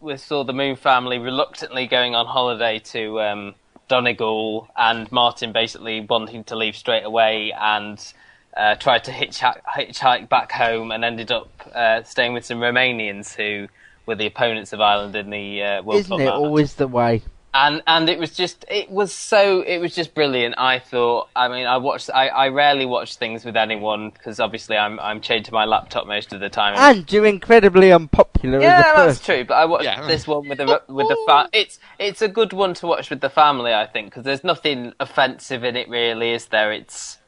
[0.00, 3.54] we saw the Moone family reluctantly going on holiday to um,
[3.88, 8.00] Donegal, and Martin basically wanting to leave straight away, and
[8.56, 13.34] uh, tried to hitchhike, hitchhike back home, and ended up uh, staying with some Romanians
[13.34, 13.68] who
[14.06, 16.88] were the opponents of Ireland in the uh, World Isn't Cup it match always the
[16.88, 17.22] way?
[17.64, 20.54] And and it was just it was so it was just brilliant.
[20.58, 24.76] I thought i mean i watched i, I rarely watch things with anyone because obviously
[24.76, 26.74] i'm i'm chained to my laptop most of the time.
[26.76, 29.24] And you're incredibly unpopular yeah as a that's person.
[29.36, 30.06] true but i watched Yeah.
[30.06, 33.20] this one with the with the fa- it's it's a good one to watch with
[33.20, 36.72] the family i think because there's nothing offensive in it really is there?
[36.72, 37.18] It's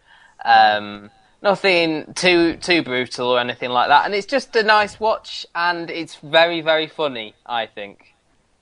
[0.44, 1.10] um
[1.42, 4.04] nothing too too brutal or anything like that.
[4.06, 8.14] And it's just a nice watch and it's very very funny i think.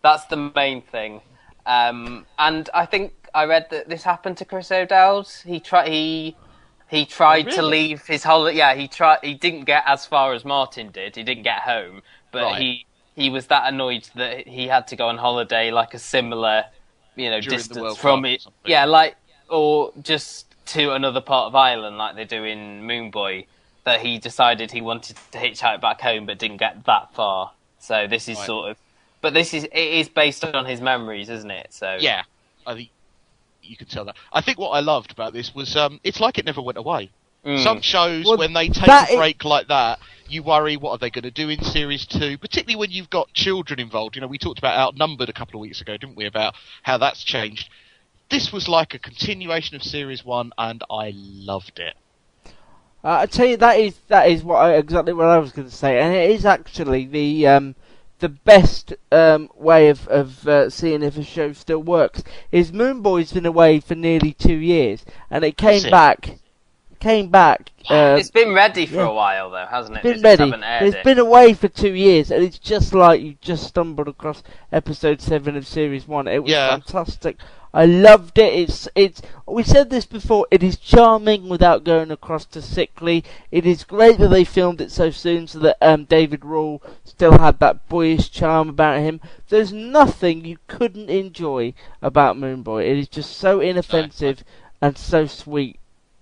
[0.02, 1.20] That's the main thing
[1.68, 5.28] um, and I think I read that this happened to Chris O'Dowd.
[5.44, 5.88] He tried.
[5.88, 6.36] He
[6.88, 7.88] he tried to really?
[7.88, 8.56] leave his holiday.
[8.56, 9.18] Yeah, he tried.
[9.22, 11.14] He didn't get as far as Martin did.
[11.14, 12.02] He didn't get home,
[12.32, 12.60] but Right.
[12.62, 16.64] he he was that annoyed that he had to go on holiday like a similar,
[17.16, 18.46] you know, During distance from it.
[18.64, 19.16] Yeah, like
[19.50, 23.46] or just to another part of Ireland, like they do in Moone Boy.
[23.84, 27.52] That he decided he wanted to hitchhike back home, but didn't get that far.
[27.78, 28.44] So this is Right.
[28.44, 28.76] sort of,
[29.20, 31.68] but this is it is based on his memories, isn't it?
[31.70, 32.22] So Yeah.
[32.66, 32.90] I think
[33.62, 34.16] you can tell that.
[34.32, 37.10] I think what I loved about this was um, it's like it never went away.
[37.44, 37.62] Mm.
[37.62, 40.90] Some shows, Well, when they take a a i- break like that, you worry what
[40.92, 44.16] are they going to do in series two, particularly when you've got children involved.
[44.16, 46.98] You know, we talked about Outnumbered a couple of weeks ago, didn't we, about how
[46.98, 47.70] that's changed.
[48.28, 51.94] This was like a continuation of series one, and I loved it.
[53.04, 55.68] Uh, I tell you, that is that is what I, exactly what I was going
[55.68, 57.74] to say, and it is actually the um,
[58.18, 62.22] the best um, way of of uh, seeing if a show still works.
[62.50, 65.90] Is Moone Boy's been away for nearly two years, and it came it?
[65.90, 66.38] back,
[67.00, 67.70] came back.
[67.88, 69.08] Uh, it's been ready for yeah.
[69.08, 70.04] a while though, hasn't it?
[70.04, 70.50] It's just ready.
[70.50, 71.04] haven't It's it.
[71.04, 75.56] been away for two years, and it's just like you just stumbled across episode seven
[75.56, 76.28] of series one.
[76.28, 76.68] It was Yeah.
[76.68, 77.38] fantastic.
[77.72, 78.52] I loved it.
[78.52, 79.22] It's it's.
[79.46, 80.46] We said this before.
[80.50, 83.24] It is charming without going across to sickly.
[83.50, 87.38] It is great that they filmed it so soon, so that um, David Rawle still
[87.38, 89.18] had that boyish charm about him.
[89.48, 92.84] There's nothing you couldn't enjoy about Moone Boy.
[92.84, 94.44] It is just so inoffensive
[94.82, 95.77] and so sweet.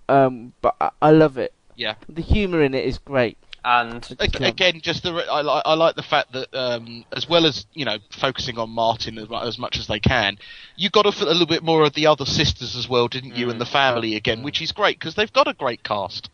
[0.09, 1.53] Um, but I, I love it.
[1.75, 1.95] Yeah.
[2.09, 3.37] The humour in it is great.
[3.64, 7.45] and Ag- Again, just the I, li- I like the fact that um, as well
[7.45, 10.38] as you know focusing on Martin as, as much as they can,
[10.77, 13.35] you got to feel a little bit more of the other sisters as well, didn't
[13.37, 13.51] you?
[13.51, 16.31] And the family again, which is great because they've got a great cast.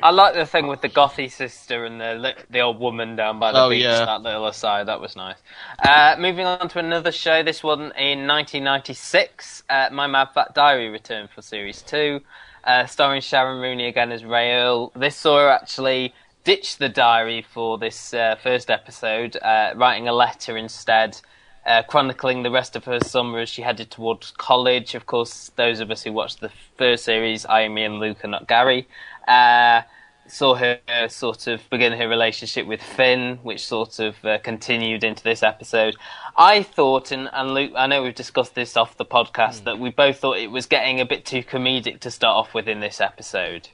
[0.00, 3.52] I like the thing with the gothy sister and the the old woman down by
[3.52, 3.82] the Oh, beach.
[3.82, 4.04] yeah.
[4.04, 5.36] That little aside, that was nice.
[5.84, 7.42] Uh, moving on to another show.
[7.42, 9.62] This one in 1996.
[9.68, 12.20] Uh, My Mad Fat Diary returned for series two,
[12.64, 14.92] uh, starring Sharon Rooney again as Rael.
[14.96, 20.12] This saw her actually ditch the diary for this uh, first episode, uh, writing a
[20.12, 21.20] letter instead.
[21.64, 24.96] Uh, chronicling the rest of her summer as she headed towards college.
[24.96, 28.32] Of course, those of us who watched the first series, I, me, and Luke, and
[28.32, 28.88] not Gary,
[29.28, 29.82] uh,
[30.26, 35.04] saw her uh, sort of begin her relationship with Finn, which sort of uh, continued
[35.04, 35.96] into this episode.
[36.36, 39.90] I thought, and, and Luke, I know we've discussed this off the podcast, that we
[39.90, 43.00] both thought it was getting a bit too comedic to start off with in this
[43.00, 43.68] episode.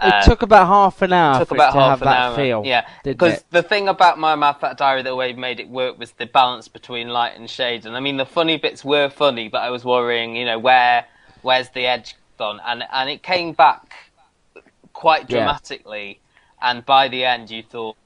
[0.00, 2.34] It took about half an hour took about half have an hour.
[2.34, 2.62] feel.
[2.64, 6.12] Yeah, because the thing about my Mad Fat Diary that way made it work was
[6.12, 7.84] the balance between light and shade.
[7.86, 11.04] And I mean, the funny bits were funny, but I was worrying, you know, where
[11.42, 12.58] where's the edge gone?
[12.66, 14.11] And and it came back
[14.92, 15.38] quite Yeah.
[15.38, 16.20] dramatically.
[16.60, 17.96] And by the end, you thought,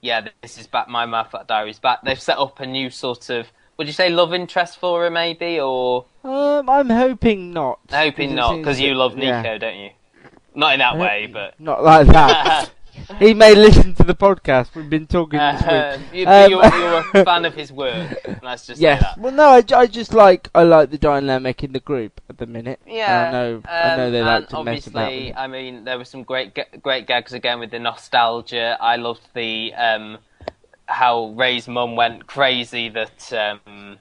[0.00, 0.88] yeah, this is back.
[0.88, 2.00] My Mad Fat Diary's back.
[2.02, 3.52] They've set up a new sort of.
[3.76, 7.78] Would you say love interest for her, maybe, or Um, I'm hoping not.
[7.90, 8.56] hoping not?
[8.56, 9.58] Because you love Nico, yeah.
[9.58, 9.90] don't you?
[10.54, 12.70] Not in that way, but Not like that.
[13.18, 14.74] he may listen to the podcast.
[14.74, 16.08] We've been talking this Uh, week.
[16.20, 18.16] you, Um, you're, you're a fan of his work.
[18.42, 19.02] Let's just say Yes.
[19.02, 19.18] that.
[19.18, 22.46] Well, no, I, I just like I like the dynamic in the group at the
[22.46, 22.80] minute.
[22.86, 25.04] Yeah, I know I know um, they like and to mess about.
[25.04, 25.34] obviously.
[25.34, 28.76] I mean, there were some great, great gags again with the nostalgia.
[28.80, 30.18] I loved the um,
[30.86, 33.98] how Rae's mum went crazy that um,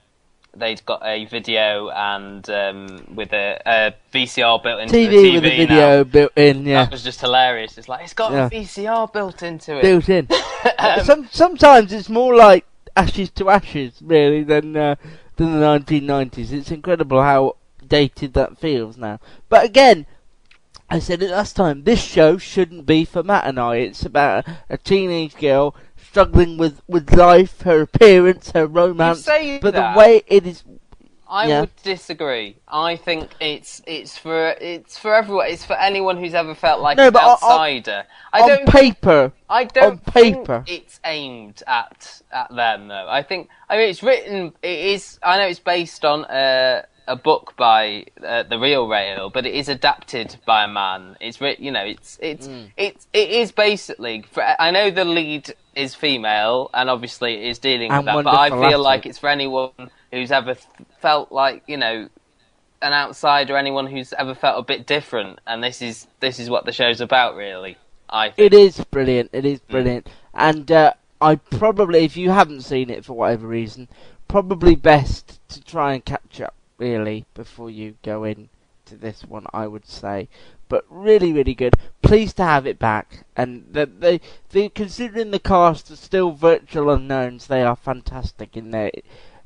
[0.59, 5.33] they'd got a video and um, with a, a VCR built into TV, the TV
[5.35, 5.55] with a now.
[5.67, 7.77] video built in, yeah, That was just hilarious.
[7.77, 8.47] It's like it's got Yeah.
[8.47, 9.81] a VCR built into it.
[9.81, 10.27] built in.
[10.77, 14.95] Um, Some sometimes it's more like ashes to ashes, really, than uh,
[15.37, 16.51] than the 1990s.
[16.51, 17.55] It's incredible how
[17.87, 19.19] dated that feels now.
[19.47, 20.05] But again,
[20.89, 21.83] I said it last time.
[21.83, 23.77] This show shouldn't be for Matt and I.
[23.77, 25.75] It's about a, a teenage girl
[26.09, 29.25] struggling with with life, her appearance, her romance.
[29.25, 29.93] But that.
[29.93, 30.63] the way it is,
[31.27, 31.59] I Yeah.
[31.61, 32.55] would disagree.
[32.67, 35.47] I think it's it's for it's for everyone.
[35.47, 38.05] It's for anyone who's ever felt like No, an but on- on- outsider.
[38.33, 38.69] I on don't.
[38.69, 40.63] paper, I don't on paper.
[40.65, 43.07] think it's aimed at at them though.
[43.07, 44.53] I think I mean it's written.
[44.63, 45.19] It is.
[45.23, 49.43] I know it's based on a a book by uh, the real Rae Earl, but
[49.47, 51.17] it is adapted by a man.
[51.19, 51.59] It's writ.
[51.59, 52.71] You know, it's it's Mm.
[52.77, 54.23] it's it is basically.
[54.31, 58.23] For, I know the lead is female, and obviously is dealing And with that.
[58.23, 59.71] But I feel like it's for anyone
[60.11, 60.55] who's ever
[60.99, 62.09] felt like you know
[62.81, 66.65] an outsider, anyone who's ever felt a bit different, and this is this is what
[66.65, 67.77] the show's about, really.
[68.09, 68.53] I think.
[68.53, 69.29] It is brilliant.
[69.33, 70.09] It is brilliant.
[70.33, 73.87] And uh, I probably, if you haven't seen it for whatever reason,
[74.27, 78.49] probably best to try and catch up really before you go in
[78.85, 79.45] to this one.
[79.53, 80.27] I would say,
[80.69, 81.73] but really, really good.
[82.01, 83.25] Pleased to have it back.
[83.35, 88.71] And the, they, they, considering the cast are still virtual unknowns, they are fantastic in
[88.71, 88.91] their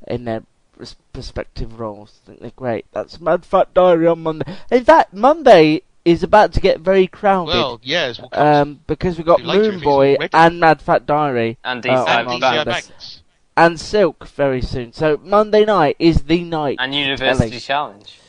[0.07, 0.43] in their
[0.77, 2.19] res- respective roles.
[2.23, 2.85] I think they're great.
[2.91, 4.55] That's Mad Fat Diary on Monday.
[4.69, 7.53] In fact, Monday is about to get very crowded.
[7.53, 8.19] Well, yes.
[8.19, 11.85] We'll Um, because we've got Too late if Moone Boy and Mad Fat Diary And
[11.85, 12.45] uh, DCI and on Banks.
[12.45, 12.71] DCI Monday.
[12.71, 13.21] Banks.
[13.55, 14.91] and Silk very soon.
[14.91, 16.77] So Monday night is the night.
[16.79, 17.59] And University Ellie.
[17.59, 18.19] Challenge.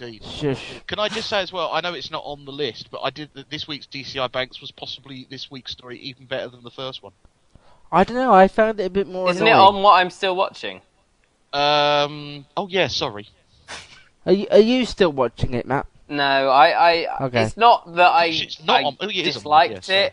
[0.00, 0.24] Indeed.
[0.24, 0.80] Shush.
[0.86, 1.70] Can I just say as well?
[1.72, 4.70] I know it's not on the list, but I did this week's DCI Banks was
[4.70, 7.12] possibly this week's story even better than the first one.
[7.92, 8.32] I don't know.
[8.32, 9.28] I found it a bit more.
[9.30, 10.80] Isn't it on what I'm still watching?
[11.52, 12.46] Um.
[12.56, 12.86] Oh yeah.
[12.86, 13.28] Sorry.
[14.26, 15.86] Are you, are you still watching it, Matt?
[16.08, 16.68] No, I,
[17.06, 17.42] I Okay.
[17.44, 19.94] it's not that I, It's not I on- oh, yeah, it is on- disliked yeah,
[19.96, 20.12] it.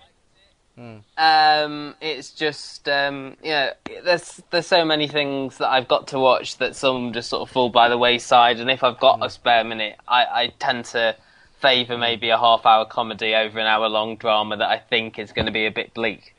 [0.77, 3.71] Um, it's just um, you know,
[4.03, 7.51] there's there's so many things that I've got to watch that some just sort of
[7.51, 11.15] fall by the wayside, and if I've got a spare minute, I, I tend to
[11.59, 15.31] favour maybe a half hour comedy over an hour long drama that I think is
[15.31, 16.35] going to be a bit bleak.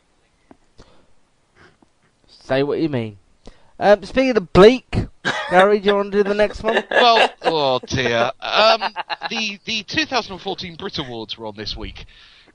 [2.29, 3.18] Say what you mean.
[3.81, 5.07] Um, speaking of bleak,
[5.51, 6.85] Gary, do you want to do the next one?
[6.90, 8.31] Well, oh dear.
[8.40, 8.94] Um,
[9.31, 12.07] the the 2014 Brit Awards were on this week.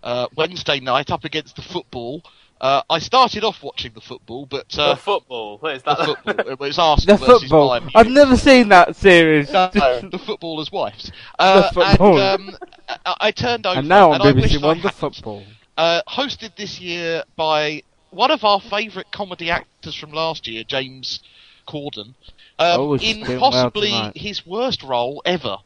[0.04, 2.22] Uh, Wednesday night up against the football.
[2.62, 6.06] Uh, I started off watching the football, but uh, the football, what is the that?
[6.26, 6.48] football.
[6.52, 7.70] It was Arsenal The versus football.
[7.72, 9.52] Bayern I've never seen that series.
[9.52, 11.12] No, the footballers' wives.
[11.40, 12.20] Uh, football.
[12.20, 12.58] And um,
[13.06, 15.44] I, I turned over, and now on and I wished BBC I One, the football.
[15.78, 21.20] uh, hosted this year by one of our favourite comedy actors from last year, James
[21.68, 22.16] Corden, um,
[22.60, 25.58] Oh, in doing well possibly his worst role ever.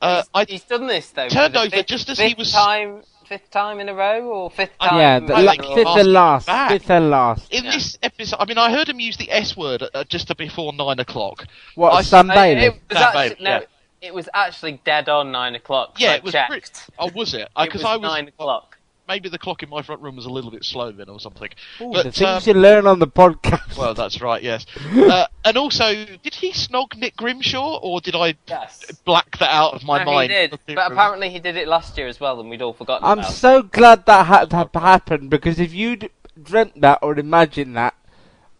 [0.00, 1.28] Uh, I He's done this though.
[1.28, 3.02] turned over fifth, just as he was- time,
[3.38, 4.98] fifth time in a row, or fifth time.
[4.98, 6.46] yeah, the I la- think he fifth and last.
[6.46, 6.70] back.
[6.70, 7.52] Fifth and last.
[7.52, 10.72] in this episode, I mean, I heard him use the S word uh, just before
[10.72, 11.46] nine o'clock.
[11.74, 12.66] What, I- Sam Uh, Bailey?
[12.66, 13.64] It was Sam actually, Bailey, no, yeah.
[14.08, 15.98] it was actually dead on nine o'clock.
[15.98, 16.32] Yeah, I it was.
[16.32, 16.50] checked.
[16.50, 16.68] pretty-
[16.98, 17.40] Oh, was it?
[17.42, 18.71] It Because was I was nine o'clock.
[19.08, 21.48] Maybe the clock in my front room was a little bit slow then, or something.
[21.80, 23.76] Ooh, but the things um, you learn on the podcast.
[23.76, 24.42] well, that's right.
[24.42, 24.66] Yes.
[24.96, 28.90] uh, and also, did he snog Nick Grimshaw, or did I Yes.
[29.04, 30.30] black that out of my No, mind?
[30.32, 33.06] he did, but apparently he did it last year as well, and we'd all forgotten
[33.06, 33.32] I'm about.
[33.32, 36.10] so glad that had to happen because if you'd
[36.42, 37.94] dreamt that or imagined that,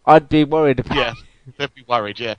[0.04, 0.96] I'd be worried about.
[0.96, 1.12] yeah,
[1.58, 2.18] they'd be worried.
[2.20, 2.34] Yeah.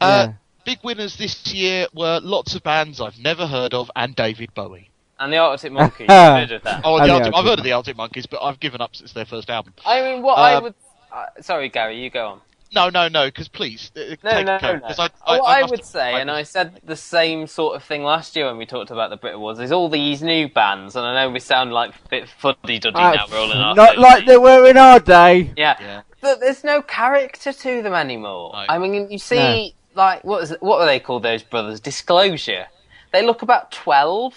[0.00, 0.32] Uh, Yeah.
[0.64, 4.88] Big winners this year were lots of bands I've never heard of, and David Bowie.
[5.18, 6.82] And the Arctic Monkeys, you heard of that.
[6.84, 8.96] Oh, And the the Arctic, I've heard of the Arctic Monkeys, but I've given up
[8.96, 9.74] since their first album.
[9.86, 10.74] I mean, what I Um, would.
[11.12, 12.40] Uh, sorry, Gary, you go on.
[12.74, 13.26] No, no, no.
[13.28, 15.86] Because please, uh, No, take no, a coat, I, I, what I I, would have-
[15.86, 19.10] say, and I said the same sort of thing last year when we talked about
[19.10, 22.08] the Brit Awards, is all these new bands, and I know we sound like a
[22.08, 25.52] bit fuddy duddy Uh, now, we're all not like they were in our day.
[25.56, 25.76] Yeah.
[25.80, 26.02] Yeah.
[26.20, 28.50] But there's no character to them anymore.
[28.52, 28.64] No.
[28.68, 31.78] I mean, you see, like, what is what are they called, those brothers?
[31.78, 32.66] Disclosure.
[33.12, 34.34] They look about 12,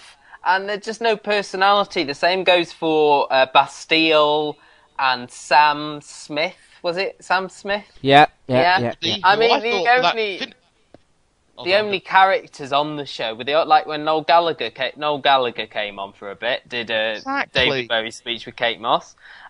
[0.48, 2.02] and there's just no personality.
[2.04, 4.56] The same goes for uh, Bastille
[4.98, 6.56] and Sam Smith.
[6.82, 7.84] Was it Sam Smith?
[8.00, 8.80] Yeah, yeah, Yeah.
[8.80, 8.94] yeah.
[9.00, 9.16] The- yeah.
[9.24, 10.54] I mean, the thought only- fin-
[11.60, 14.92] Oh, the no, only characters on the show were the like when Noel Gallagher came,
[14.96, 17.64] Noel Gallagher came on for a bit, did a Exactly.
[17.64, 19.16] David Bowie speech with Kate Moss,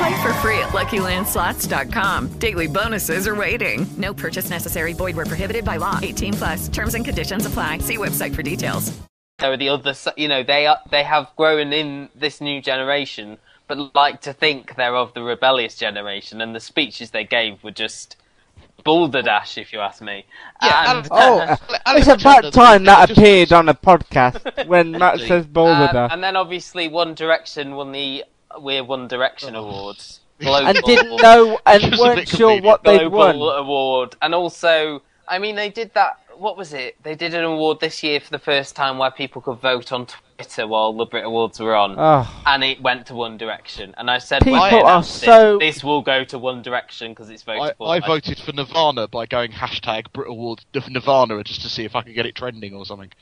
[0.00, 2.28] Play for free at LuckyLandSlots.com.
[2.38, 3.86] Daily bonuses are waiting.
[3.98, 4.94] No purchase necessary.
[4.94, 5.98] Void where prohibited by law.
[6.02, 6.68] 18 plus.
[6.68, 7.78] Terms and conditions apply.
[7.78, 8.98] See website for details.
[9.40, 13.36] There are the other, you know, they are, they have grown in this new generation,
[13.68, 17.70] but like to think they're of the rebellious generation, and the speeches they gave were
[17.70, 18.16] just
[18.84, 20.24] balderdash, if you ask me.
[20.62, 21.56] Yeah, and, Oh, uh,
[21.88, 26.10] it's about time that appeared on a podcast when Matt says balderdash.
[26.10, 28.24] Um, and then obviously One Direction won the
[28.58, 30.20] We're One Direction Awards.
[30.40, 33.58] and didn't know and Just weren't sure what they'd Global won.
[33.58, 36.18] award, and also, I mean, they did that.
[36.38, 36.96] What was it?
[37.02, 40.06] They did an award this year for the first time where people could vote on
[40.06, 42.42] Twitter while the Brit Awards were on, Oh.
[42.46, 43.94] and it went to One Direction.
[43.98, 47.12] And I said, People they are announced it, so- this will go to One Direction
[47.12, 47.88] because it's voted I, for.
[47.90, 51.94] I by- voted for Nirvana by going hashtag Brit Awards Nirvana just to see if
[51.94, 53.12] I could get it trending or something.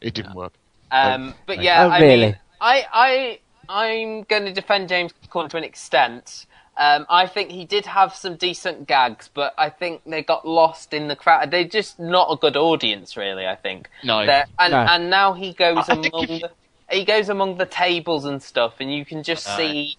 [0.00, 0.52] It didn't work.
[0.92, 2.26] Um, Oh, but yeah, Oh, I really?
[2.26, 3.38] mean, I, I,
[3.72, 6.46] I'm going to defend James Corden to an extent.
[6.76, 10.92] Um, I think he did have some decent gags, but I think they got lost
[10.94, 11.50] in the crowd.
[11.50, 13.46] They're just not a good audience, really.
[13.46, 13.88] I think.
[14.04, 14.24] No.
[14.26, 14.78] They're- and No.
[14.78, 16.50] and now he goes I- I think among the,
[16.90, 19.56] he goes among the tables and stuff, and you can just Aye.
[19.56, 19.96] see.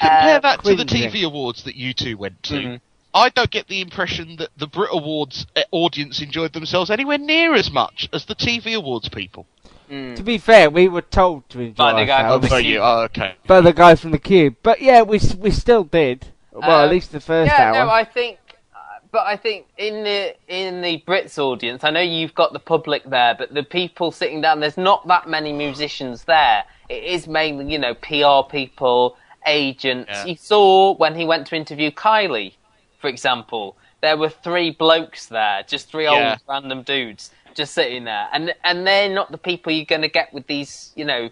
[0.00, 1.10] Compare uh, that to the cringing.
[1.10, 2.54] TV awards that you two went to.
[2.54, 2.80] Mhm.
[3.14, 7.54] I don't get the impression that the Brit Awards uh, audience enjoyed themselves anywhere near
[7.54, 9.46] as much as the TV awards people.
[9.90, 10.16] Mm.
[10.16, 12.80] To be fair, we were told to enjoy By the guy from the by Cube.
[12.82, 13.34] Oh, okay.
[13.46, 14.56] by the guy from the Cube.
[14.62, 16.26] But yeah, we we still did.
[16.52, 17.86] Well, at Um, least the first yeah, hour.
[17.86, 18.38] no, I think,
[18.74, 18.78] uh,
[19.10, 23.04] but I think in the in the Brits audience, I know you've got the public
[23.04, 26.64] there, but the people sitting down, there's not that many musicians there.
[26.88, 29.16] It is mainly, you know, PR people,
[29.46, 30.10] agents.
[30.12, 30.26] Yeah.
[30.26, 32.54] You saw when he went to interview Kylie,
[33.00, 36.30] for example, there were three blokes there, just three Yeah.
[36.32, 40.08] old random dudes just sitting there, and and they're not the people you're going to
[40.08, 41.30] get with these, you know.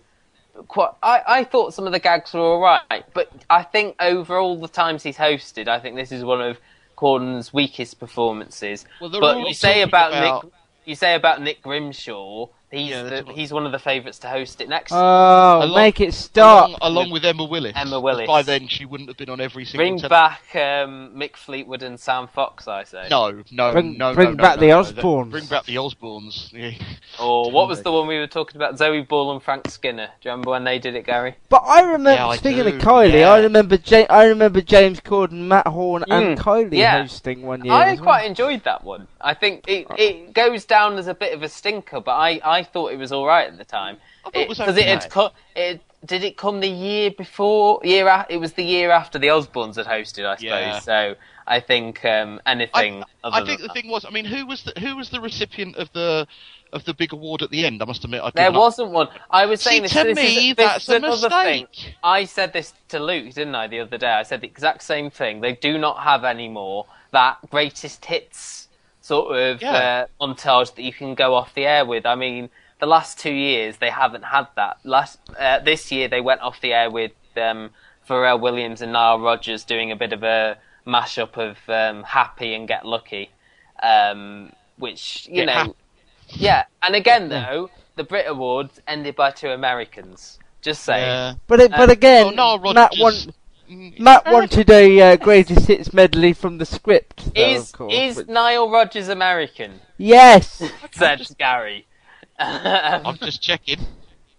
[0.69, 4.37] Quite, I, I thought some of the gags were all right, but I think over
[4.37, 6.59] all the times he's hosted, I think this is one of
[6.95, 8.85] Corden's weakest performances.
[9.01, 10.53] Well, but you say about, about- Nick,
[10.85, 14.29] you say about Nick Grimshaw, he's Yeah, the, what- he's one of the favourites to
[14.29, 14.91] host it next.
[14.93, 14.97] oh,
[15.63, 16.69] Along- make it stop.
[16.69, 17.73] Along, along with Emma Willis.
[17.77, 18.27] Emma 'cause Willis.
[18.27, 19.85] By then, she wouldn't have been on every single.
[19.87, 23.07] Bring tele- back um, Mick Fleetwood and Sam Fox, I say.
[23.11, 25.31] No, no, Bring- no, bring no, no, back no, the no, Osbournes.
[25.31, 26.53] Bring back the Osbournes.
[27.21, 28.79] Or what was the one we were talking about?
[28.79, 30.07] Zoe Ball and Frank Skinner.
[30.21, 31.37] Do you remember when they did it, Gary?
[31.49, 33.31] But I remember Yeah, I speaking do, of Kylie, yeah.
[33.31, 37.03] I remember ja- I remember James Corden, Matt Horne, and Mm, Kylie yeah.
[37.03, 37.75] hosting one year.
[37.75, 38.05] I as well.
[38.05, 39.07] quite enjoyed that one.
[39.23, 42.63] I think it, it goes down as a bit of a stinker, but I, I
[42.63, 43.99] thought it was all right at the time.
[44.25, 45.09] I thought it was Because it, had okay.
[45.09, 49.19] co- it did it come the year before year a- it was the year after
[49.19, 50.43] the Osbournes had hosted, I suppose.
[50.43, 50.79] Yeah.
[50.81, 51.15] So
[51.47, 53.05] I think um, anything.
[53.23, 53.75] other I than think the that.
[53.75, 56.27] thing was, I mean, who was the who was the recipient of the
[56.73, 57.83] of the big award at the end?
[57.83, 58.61] I must admit, I There given up.
[58.63, 59.09] wasn't one.
[59.31, 59.93] I was See, saying this.
[59.93, 61.67] to this me, is, this that's is a another thing.
[61.71, 61.95] mistake.
[62.03, 64.11] I said this to Luke, didn't I, the other day?
[64.11, 65.41] I said the exact same thing.
[65.41, 68.62] They do not have anymore that greatest hits
[69.13, 70.07] sort of Yeah.
[70.21, 72.05] uh, montage that you can go off the air with.
[72.07, 72.49] I mean,
[72.81, 74.75] the last two years they haven't had that.
[74.85, 77.71] Last uh, this year they went off the air with um,
[78.09, 80.57] Pharrell Williams and Nile Rodgers doing a bit of a
[80.87, 83.31] mashup of um, Happy and Get Lucky,
[83.83, 85.53] um, which you Get know.
[85.53, 85.75] Happy.
[86.49, 90.39] Yeah, and again though, the Brit Awards ended by two Americans.
[90.63, 91.05] Just saying.
[91.05, 91.35] Yeah.
[91.49, 93.35] But it, but Um, again, oh, Nile Rodgers- want,
[93.99, 97.35] Matt wanted a uh, greatest hits medley from the script.
[97.35, 99.81] Though, Is of course, is which- Nile Rodgers American?
[99.99, 100.63] yes.
[100.93, 101.87] Said Gary.
[102.39, 103.81] I'm just checking.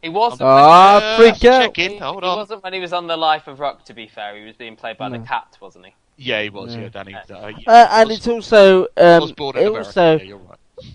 [0.01, 0.41] He wasn't.
[0.43, 1.61] Ah, Uh, freak out.
[1.61, 1.91] checking.
[1.91, 2.37] He, Hold he on.
[2.37, 3.85] wasn't when he was on the Life of Rock.
[3.85, 5.17] To be fair, he was being played by No.
[5.19, 5.93] the cat, wasn't he?
[6.17, 6.75] Yeah, he was.
[6.75, 6.81] Yeah.
[6.83, 7.13] Yeah, Danny.
[7.15, 7.53] Uh, yeah.
[7.65, 9.87] Uh, and Was- it's also was um, born in it America.
[9.87, 10.42] also Yeah, you're right.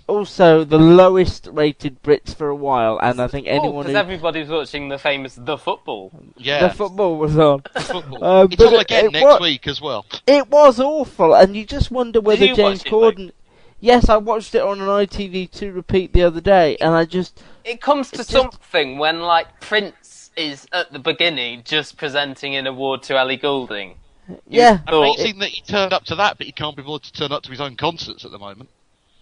[0.07, 4.41] Also the lowest rated Brits for a while, and I think anyone because who everybody
[4.41, 6.11] was watching the famous The Football.
[6.37, 6.66] Yeah.
[6.68, 7.62] the football was on.
[7.81, 8.24] Football.
[8.24, 10.05] Uh, it's on it- again it next wa- week as well.
[10.26, 13.33] It was awful, and you just wonder whether James watch it, Corden.
[13.81, 17.81] Yes, I watched it on an ITV2 repeat the other day, and I just It
[17.81, 22.66] comes to It's just- something when like Prince is at the beginning just presenting an
[22.66, 23.97] award to Ellie Goulding.
[24.49, 27.12] yeah, thought- Amazing that he turned up to that, but he can't be bothered to
[27.12, 28.68] turn up to his own concerts at the moment.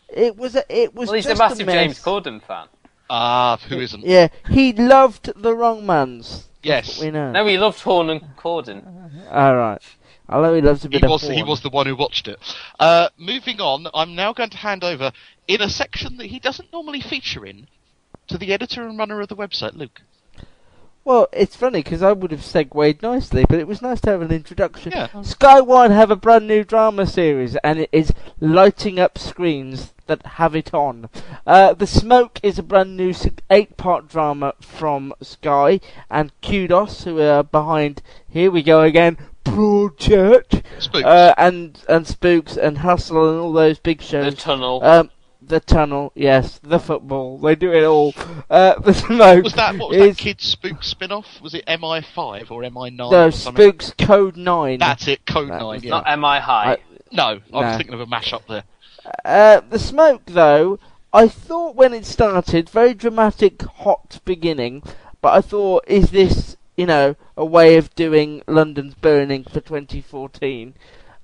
[0.09, 1.75] It was a, it was Well, he's a just massive mess.
[1.75, 2.69] James Corden fan.
[3.09, 4.05] Ah, who isn't?
[4.05, 6.49] Yeah, he loved the Wrong Mans.
[6.63, 7.01] Yes.
[7.01, 7.31] We know.
[7.31, 8.85] No, he loved Horne and Corden.
[9.31, 9.81] All right.
[10.29, 12.27] I know he loves a He bit of was he was the one who watched
[12.27, 12.41] it.
[12.81, 15.13] Uh, moving on, I'm now going to hand over
[15.47, 17.69] in a section that he doesn't normally feature in
[18.27, 20.03] to the editor and runner of the website, Luke.
[21.07, 24.23] Well, it's funny because I would have segued nicely, but it was nice to have
[24.23, 24.91] an introduction.
[24.91, 25.23] Yeah.
[25.23, 30.27] Sky One have a brand new drama series, and it is lighting up screens that
[30.27, 31.09] have it on.
[31.47, 33.15] Uh, the Smoke is a brand new
[33.51, 35.79] eight-part drama from Sky,
[36.11, 38.03] and Kudos, who are behind.
[38.29, 39.17] Here we go again.
[39.45, 41.05] Broadchurch, Spooks.
[41.05, 44.35] uh, and and Spooks and Hustle and all those big The shows.
[44.35, 44.83] Tunnel.
[44.83, 45.11] Um,
[45.49, 48.15] the tunnel, yes, the football, they do it all.
[48.51, 51.41] Uh, the smoke was that what was is that Kid Spook spin-off?
[51.41, 53.31] Was it MI5 or MI9 no or?
[53.31, 54.79] Spooks Code Nine.
[54.79, 55.81] That's it, Code That 9.
[55.83, 55.91] Yeah.
[55.91, 56.73] Not MI High?
[56.73, 56.79] I-
[57.13, 57.77] no, I was No.
[57.77, 58.65] thinking of a mash-up there.
[59.25, 60.79] Uh, the smoke, though,
[61.13, 64.83] I thought when it started, very dramatic, hot beginning,
[65.21, 70.75] but I thought, is this, you know, a way of doing London's Burning for 2014?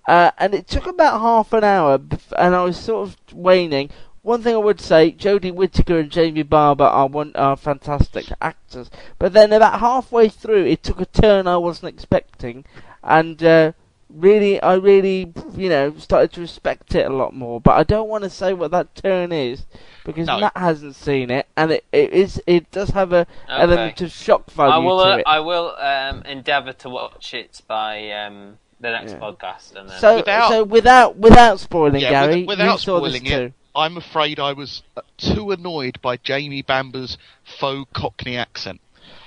[0.06, 2.00] Uh, and it took about half an hour,
[2.38, 3.90] and I was sort of waning.
[4.22, 8.88] One thing I would say, Jodie Whittaker and Jamie Bamber are one are fantastic actors,
[9.18, 12.64] but then about halfway through, it took a turn I wasn't expecting,
[13.02, 13.72] and uh,
[14.08, 17.60] really, I really, you know, started to respect it a lot more.
[17.60, 19.66] But I don't want to say what that turn is
[20.04, 20.38] because No.
[20.38, 24.48] Matt hasn't seen it, and it, it is it does have a element of shock
[24.52, 24.98] value I will.
[25.04, 25.24] to Uh, it.
[25.26, 29.18] I will um, endeavour to watch it by um, the next Yeah.
[29.18, 32.98] podcast, and then so, Without- so without without spoiling, Yeah, Gary, with- without you saw
[32.98, 33.52] spoiling this it, too.
[33.74, 37.16] I'm afraid I was uh, too annoyed by Jamie Bamber's
[37.58, 38.80] faux Cockney accent.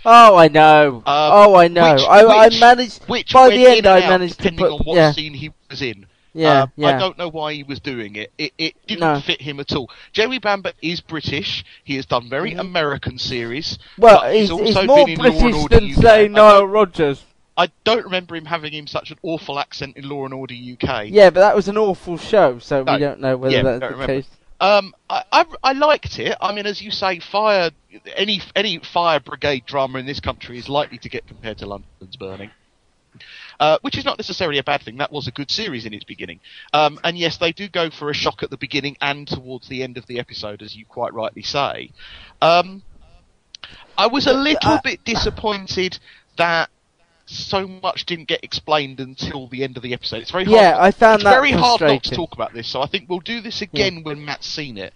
[0.06, 1.02] Oh, I know.
[1.06, 1.94] oh, I know.
[1.94, 3.88] which- I, which- I managed Which by the end.
[3.88, 6.06] I out, managed to depending put on what yeah, scene he was in.
[6.34, 6.88] Yeah, Uh, yeah.
[6.90, 8.32] I don't know why he was doing it.
[8.38, 9.20] It, it didn't No.
[9.22, 9.90] fit him at all.
[10.12, 11.64] Jamie Bamber is British.
[11.84, 13.78] He has done very American series.
[13.78, 14.02] Mm-hmm.
[14.02, 17.24] Well, he's, he's he's also more been in British than say Nile Rodgers.
[17.58, 21.06] I don't remember him having him such an awful accent in Law and Order UK.
[21.08, 22.94] Yeah, but that was an awful show, so No.
[22.94, 24.08] we don't know whether Yeah, that's the remember.
[24.08, 24.28] case.
[24.60, 26.38] Um, I, I I liked it.
[26.42, 27.72] I mean, as you say, fire
[28.16, 32.16] any any fire brigade drama in this country is likely to get compared to London's
[32.18, 32.52] Burning.
[33.58, 34.98] Uh, which is not necessarily a bad thing.
[34.98, 36.42] That was a good series in its beginning.
[36.74, 39.82] Um, and yes, they do go for a shock at the beginning and towards the
[39.84, 41.92] end of the episode, as you quite rightly say.
[42.42, 42.84] Um,
[43.98, 45.98] I was a little bit disappointed
[46.38, 46.70] that
[47.26, 50.22] so much didn't get explained until the end of the episode.
[50.22, 50.56] It's very hard.
[50.56, 52.68] Yeah, I found it's that very hard not to talk about this.
[52.68, 54.94] So I think we'll do this again when Matt's seen it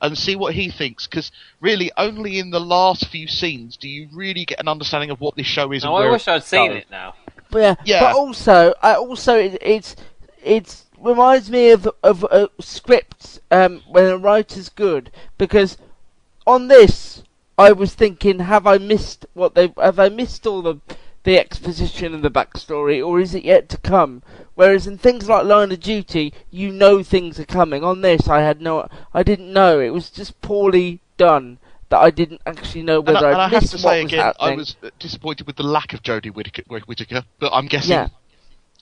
[0.00, 1.06] and see what he thinks.
[1.06, 5.20] Because really, only in the last few scenes do you really get an understanding of
[5.20, 5.84] what this show is.
[5.84, 7.14] No, and I where wish I'd seen it now.
[7.50, 8.00] But yeah, Yeah.
[8.00, 9.96] but also, I also it, it's
[10.42, 15.78] it's reminds me of of uh, scripts um, when a writer's good because
[16.46, 17.22] on this
[17.58, 20.76] I was thinking, have I missed what they have I missed all the
[21.24, 24.22] the exposition and the backstory, or is it yet to come?
[24.54, 27.84] Whereas in things like Line of Duty, you know things are coming.
[27.84, 29.78] On this, I had no, I didn't know.
[29.80, 31.58] It was just poorly done
[31.90, 34.18] that I didn't actually know And, whether I, and I I'd have to say again,
[34.18, 34.52] happening.
[34.54, 38.08] I was disappointed with the lack of Jodie Whittaker, Whittaker but I'm guessing Yeah.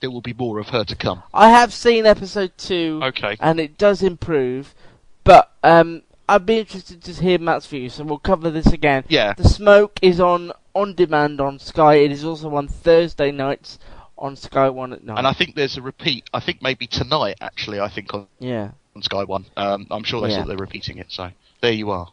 [0.01, 1.21] there will be more of her to come.
[1.33, 3.35] I have seen episode two, Okay.
[3.39, 4.73] and it does improve,
[5.25, 9.03] but um, I'd be interested to hear Matt's view, so we'll cover this again.
[9.09, 9.33] Yeah.
[9.33, 11.95] The Smoke is on on demand on Sky.
[11.95, 13.79] It is also on Thursday nights
[14.17, 15.17] on Sky One at night.
[15.17, 16.29] And I think there's a repeat.
[16.33, 17.79] I think maybe tonight, actually.
[17.79, 18.71] I think on yeah.
[18.95, 19.45] on Sky One.
[19.57, 20.39] Um, I'm sure they Yeah.
[20.39, 21.07] said they're repeating it.
[21.09, 21.29] So
[21.61, 22.07] there you are.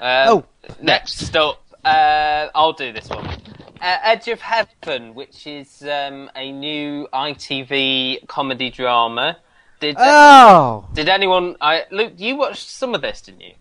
[0.00, 0.44] Um, Oh,
[0.80, 3.26] next up, uh, I'll do this one.
[3.26, 9.36] Uh, Edge of Heaven, which is um, a new ITV comedy drama
[9.80, 10.88] Did Oh!
[10.94, 11.56] Did anyone?
[11.60, 13.52] I Luke, you watched some of this, didn't you?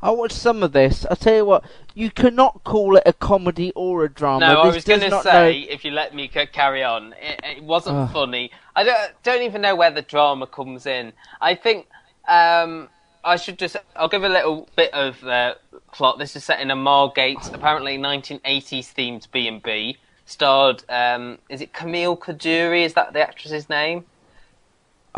[0.00, 1.04] I watched some of this.
[1.10, 4.46] I tell you what, you cannot call it a comedy or a drama.
[4.46, 7.62] No, I was going to say, know- if you let me carry on, it, it
[7.64, 8.12] wasn't Ugh.
[8.12, 8.50] funny.
[8.76, 11.12] I don't, don't even know where the drama comes in.
[11.40, 11.88] I think
[12.28, 12.88] um,
[13.24, 13.76] I should just.
[13.96, 15.54] I'll give a little bit of uh,
[15.92, 16.18] plot.
[16.18, 19.96] This is set in a Margate, apparently 1980s themed B and B.
[20.26, 22.84] Starred, um, is it Camille Coduri?
[22.84, 24.04] Is that the actress's name?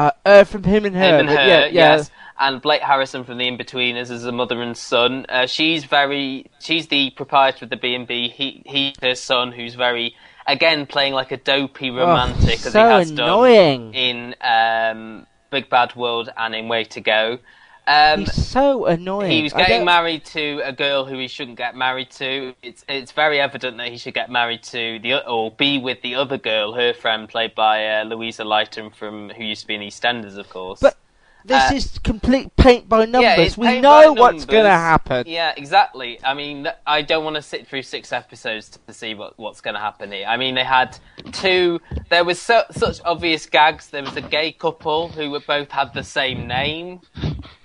[0.01, 1.03] Uh, uh, from him and her.
[1.03, 1.97] Him and her, yeah, yeah.
[1.97, 2.11] yes.
[2.39, 5.27] And Blake Harrison from The Inbetweeners as a mother and son.
[5.29, 8.29] Uh, she's very, she's the proprietor of the B and B.
[8.31, 10.15] He, he's her son, who's very,
[10.47, 13.93] again, playing like a dopey romantic as Oh, so he has annoying.
[13.93, 17.39] done in um, Big Bad World and in Way to Go.
[17.87, 19.31] Um, He's so annoying.
[19.31, 22.55] he was getting married to a girl who he shouldn't get married to.
[22.63, 26.15] It's it's very evident that he should get married to the or be with the
[26.15, 29.81] other girl, her friend, played by uh, Louisa Lytton from who used to be in
[29.81, 30.81] EastEnders, of course.
[30.81, 30.97] But
[31.45, 33.57] this Uh, is complete paint by numbers.
[33.57, 35.25] Yeah, we know what's going to happen.
[35.27, 36.21] Yeah, exactly.
[36.23, 39.63] I mean, I don't want to sit through six episodes to, to see what, what's
[39.63, 40.27] going to happen here.
[40.29, 40.99] I mean, they had
[41.33, 41.81] two.
[42.11, 43.89] There was so, such obvious gags.
[43.89, 47.01] There was a gay couple who were both had the same name,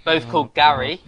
[0.05, 1.01] both called Gary.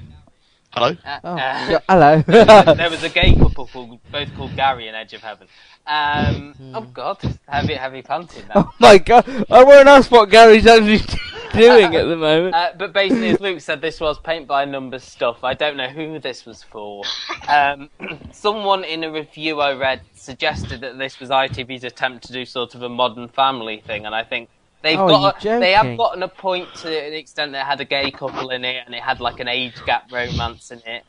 [0.71, 0.87] Hello.
[1.05, 2.21] Uh, Oh, uh, yeah, hello.
[2.27, 5.21] there, was a, there was a gay couple called both called Gary in Edge of
[5.21, 5.47] Heaven.
[5.87, 8.53] Um, oh God, heavy heavy panting now.
[8.55, 9.25] Oh my god!
[9.49, 10.97] I won't ask what Gary's actually
[11.53, 12.53] doing at the moment.
[12.53, 15.43] Uh, but basically, as Luke said, this was paint by numbers stuff.
[15.45, 17.03] I don't know who this was for.
[17.47, 17.89] Um,
[18.31, 22.75] someone in a review I read suggested that this was ITV's attempt to do sort
[22.75, 24.49] of a modern family thing, and I think
[24.87, 27.81] they've Oh, got you're they have gotten a point to the extent that it had
[27.81, 31.03] a gay couple in it, and it had like an age gap romance in it.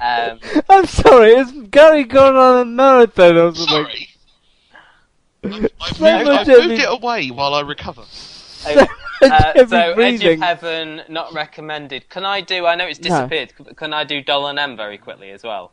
[0.00, 3.66] Um, I'm sorry, has Gary going on a marathon or something?
[3.66, 4.08] Sorry.
[5.80, 8.02] I've, So moved, I've moved it away while I recover.
[9.22, 12.08] Uh, heavy so Edge of Heaven not recommended.
[12.08, 12.66] Can I do?
[12.66, 13.52] I know it's disappeared.
[13.56, 15.72] c- Can I do Doll and Em very quickly as well?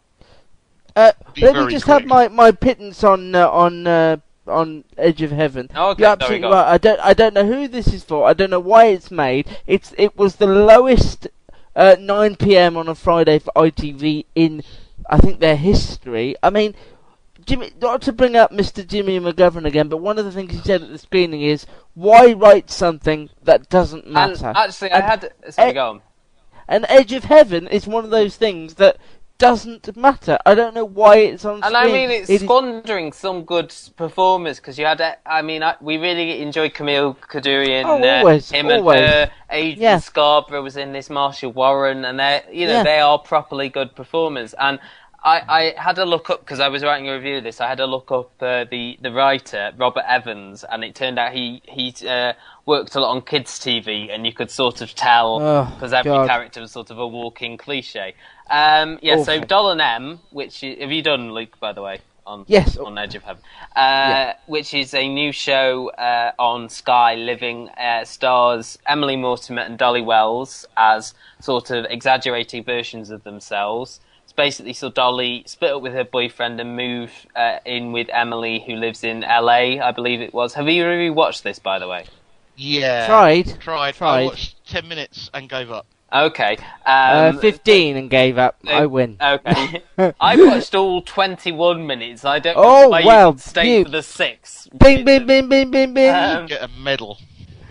[0.96, 2.00] Uh, let me just quick.
[2.02, 5.70] have my, my pittance on uh, on uh, on Edge of Heaven.
[5.76, 6.74] Okay, You're absolutely right.
[6.74, 8.28] I don't I don't know who this is for.
[8.28, 9.60] I don't know why it's made.
[9.68, 11.28] It's it was the lowest
[11.76, 12.76] uh, 9 p.m.
[12.78, 14.64] on a Friday for ITV in
[15.10, 16.36] I think their history.
[16.42, 16.76] I mean.
[17.46, 18.86] Jimmy, not to bring up Mr.
[18.86, 22.34] Jimmy McGovern again, but one of the things he said at the screening is, why
[22.34, 24.52] write something that doesn't And matter?
[24.54, 25.34] actually, I And- had.
[25.54, 26.02] Sorry, eh, go on.
[26.68, 28.98] And Edge of Heaven is one of those things that
[29.38, 30.38] doesn't matter.
[30.46, 31.76] I don't know why it's on And screen.
[31.76, 35.02] I mean, it's It is- squandering some good performers because you had.
[35.26, 39.02] I mean, I, we really enjoyed Camille Coduri and Oh, uh, always, him always.
[39.02, 39.32] and her.
[39.50, 39.98] Adrian Yeah.
[40.00, 41.10] Scarborough was in this.
[41.10, 42.84] Marcia Warren, and they, you know, Yeah.
[42.84, 44.54] they are properly good performers.
[44.60, 44.80] And
[45.24, 45.42] I,
[45.78, 47.60] I had a look up because I was writing a review of this.
[47.60, 51.34] I had a look up uh, the the writer Robert Evans, and it turned out
[51.34, 52.34] he he uh,
[52.66, 56.12] worked a lot on kids TV, and you could sort of tell Oh, because every
[56.12, 56.28] God.
[56.30, 58.14] character was sort of a walking cliche.
[58.50, 59.48] Um, yeah, so Awful.
[59.48, 61.60] Doll and Em, which i- have you done, Luke?
[61.60, 62.78] By the way, on Yes.
[62.78, 63.42] on Edge of Heaven,
[63.76, 69.78] uh, which is a new show uh, on Sky Living, uh, stars Emily Mortimer and
[69.78, 74.00] Dolly Wells as sort of exaggerating versions of themselves.
[74.24, 78.60] It's basically so Dolly split up with her boyfriend and move uh, in with Emily,
[78.66, 80.54] who lives in LA, I believe it was.
[80.56, 82.06] Have you really watched this, by the way?
[82.58, 83.06] Yeah.
[83.08, 83.60] Tried.
[83.62, 83.88] Tried.
[83.90, 84.26] I Tried.
[84.26, 85.86] watched 10 minutes and gave up.
[86.12, 86.58] Okay.
[86.86, 88.58] uh, Um, 15 and gave up.
[88.66, 89.18] Uh, I win.
[89.22, 89.82] Okay.
[90.20, 92.24] I watched all 21 minutes.
[92.24, 94.68] I don't Oh, know why well, stay you- for the six.
[94.78, 96.14] Bing, bing, bing, bing, bing, bing.
[96.16, 97.18] Um, Get a medal.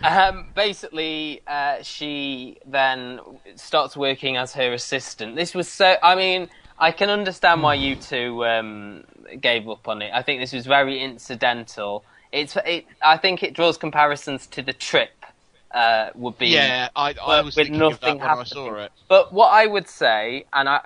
[0.03, 3.18] Um, basically, uh, she then
[3.57, 5.34] starts working as her assistant.
[5.37, 5.97] This was so.
[6.03, 9.05] I mean, I can understand why you two um,
[9.41, 10.11] gave up on it.
[10.12, 12.05] I think this was very incidental.
[12.30, 12.57] It's.
[12.66, 15.15] It, I think it draws comparisons to the trip.
[15.76, 18.74] Uh, would be Yeah, I, I was with thinking of that nothing when I saw
[18.76, 18.92] it.
[19.08, 20.80] But what I would say, and I,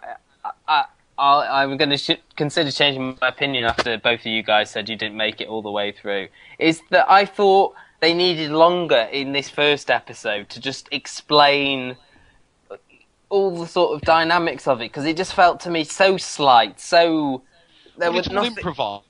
[0.45, 0.85] I, I
[1.17, 4.89] I'll, I'm going to sh- consider changing my opinion after both of you guys said
[4.89, 6.27] you didn't make it all the way through,
[6.59, 11.95] is that I thought they needed longer in this first episode to just explain
[13.29, 16.81] all the sort of dynamics of it because it just felt to me so slight,
[16.81, 17.43] so
[17.97, 18.57] there Well, was it's all nothing.
[18.57, 19.05] improvised.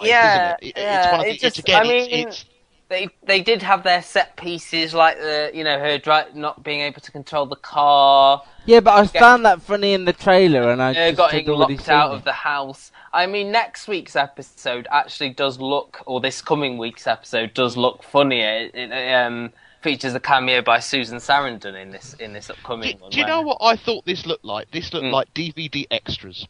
[0.00, 0.76] Yeah, isn't it?
[0.76, 2.44] It- yeah, it's one of it the, just- it's again, I mean, it's, it's
[2.92, 6.80] they they did have their set pieces like the you know her dri- not being
[6.82, 10.70] able to control the car, Yeah, but I Get- found that funny in the trailer,
[10.70, 12.16] and I uh, just got locked out it.
[12.16, 12.92] of the house.
[13.12, 18.02] I mean, next week's episode actually does look, or this coming week's episode does look
[18.02, 18.70] funnier.
[18.72, 23.02] It, it um, features a cameo by Susan Sarandon in this in this upcoming Do,
[23.02, 23.10] one.
[23.10, 24.70] do you know what I thought this looked like?
[24.70, 25.12] This looked Mm.
[25.12, 26.46] like DVD extras.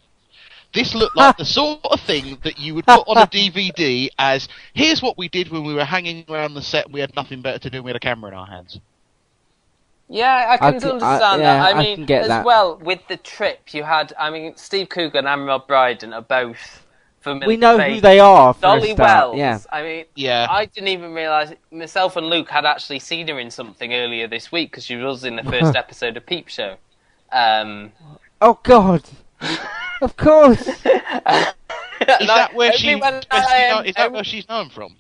[0.75, 4.49] This looked like the sort of thing that you would put on a DVD as
[4.75, 7.43] here's what we did when we were hanging around the set and we had nothing
[7.43, 8.81] better to do and we had a camera in our hands.
[10.09, 11.75] Yeah, I can can- I- understand yeah, that.
[11.77, 12.45] I I mean, get as that.
[12.45, 14.13] well with the trip, you had.
[14.19, 16.85] I mean, Steve Coogan and Rob Brydon are both
[17.21, 17.49] familiar.
[17.49, 19.39] We know who they are for a Dolly start, Wells.
[19.39, 19.59] yeah.
[19.71, 20.47] I mean, Yeah.
[20.51, 24.51] I didn't even realise myself and Luke had actually seen her in something earlier this
[24.53, 26.77] week because she was in the first episode of Peep Show.
[27.31, 27.93] Um,
[28.41, 29.03] Oh God!
[30.03, 30.69] Of course.
[32.03, 32.91] Is that where she?
[32.91, 34.97] everyone- best known- is that where she's known from?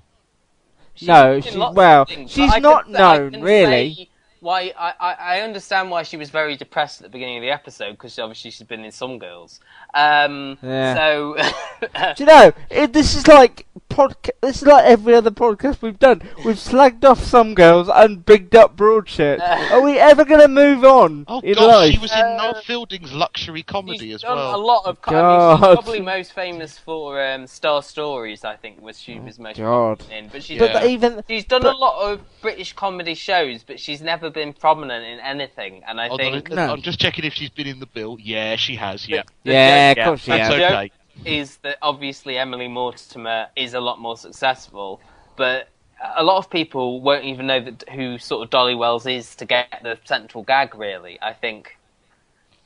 [1.02, 2.04] no, she's lots of well.
[2.04, 3.94] things, she's I can not say- I known can really.
[3.94, 4.08] say
[4.40, 7.50] Why I, I, I understand why she was very depressed at the beginning of the
[7.50, 9.58] episode because obviously she's been in some girls.
[9.94, 10.94] Um, Yeah.
[10.94, 11.36] So
[12.14, 12.52] Do you know?
[12.70, 16.22] It, this is like podca- This is like every other podcast we've done.
[16.44, 19.40] We've slagged off some girls and bigged up Broadchurch.
[19.70, 21.92] Are we ever going to move on Oh in gosh, life?
[21.92, 24.54] she was in Noel Fielding's luxury comedy as done well.
[24.54, 25.00] a lot of.
[25.02, 28.44] co- I mean, she's probably most famous for um, Star Stories.
[28.44, 30.02] I think was she was most God.
[30.10, 30.28] in.
[30.28, 33.78] But she's But done, even she's done but- a lot of British comedy shows, but
[33.78, 35.82] she's never been prominent in anything.
[35.86, 36.72] And I Hold on, think No.
[36.72, 38.16] I'm just checking if she's been in the bill.
[38.20, 39.08] Yeah, she has.
[39.08, 40.48] Yeah, the Yeah, joke- of course she the has.
[40.48, 40.92] joke That's okay.
[41.24, 45.00] Is that obviously Emily Mortimer is a lot more successful,
[45.36, 45.68] but
[46.16, 49.44] a lot of people won't even know that who sort of Dolly Wells is to
[49.44, 50.74] get the central gag.
[50.74, 51.76] Really, I think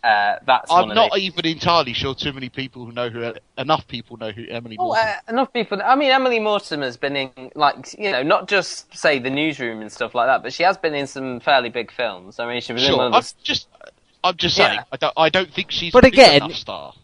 [0.02, 3.34] uh, that's I'm of not the- even entirely sure too many people who know who
[3.58, 5.10] enough people know who Emily Well, Mortimer.
[5.10, 5.82] uh, enough people.
[5.82, 9.90] I mean, Emily Mortimer's been in, like, you know, not just say the newsroom and
[9.92, 12.38] stuff like that, but she has been in some fairly big films.
[12.38, 13.34] I mean, she was in Sure, one I'm of the.
[13.42, 13.68] just,
[14.24, 14.68] I'm just Yeah.
[14.68, 14.80] saying.
[14.92, 16.94] I don't, I don't think she's But a big again- enough star.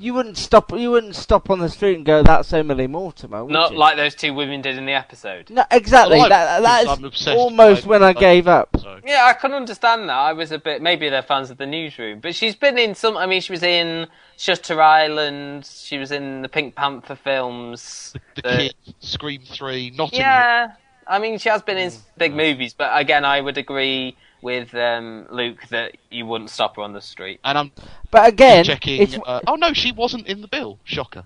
[0.00, 0.70] You wouldn't stop.
[0.70, 3.78] You wouldn't stop on the street and go, "That's Emily Mortimer." Would Not you?
[3.78, 5.50] like those two women did in the episode.
[5.50, 6.18] No, exactly.
[6.18, 8.68] Well, that, that because I'm is obsessed almost when I gave up.
[8.78, 9.00] So.
[9.04, 10.16] Yeah, I can understand that.
[10.16, 10.82] I was a bit.
[10.82, 13.16] Maybe they're fans of the newsroom, but she's been in some.
[13.16, 15.66] I mean, she was in Shutter Island.
[15.66, 18.14] She was in the Pink Panther films.
[18.36, 20.20] The the- Kid, Scream Three, Notting Hill.
[20.20, 20.72] Yeah,
[21.08, 22.00] I mean, she has been in mm.
[22.16, 26.82] big movies, but again, I would agree with um, Luke that you wouldn't stop her
[26.82, 27.40] on the street.
[27.44, 27.72] And I'm
[28.10, 29.02] But again, checking.
[29.02, 30.78] it's, Uh, oh no, she wasn't in the bill.
[30.84, 31.24] Shocker.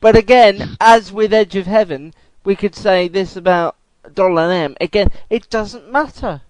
[0.00, 2.12] but again, as with Edge of Heaven,
[2.44, 3.76] we could say this about
[4.14, 4.76] Doll and Em.
[4.80, 6.42] Again, it doesn't matter.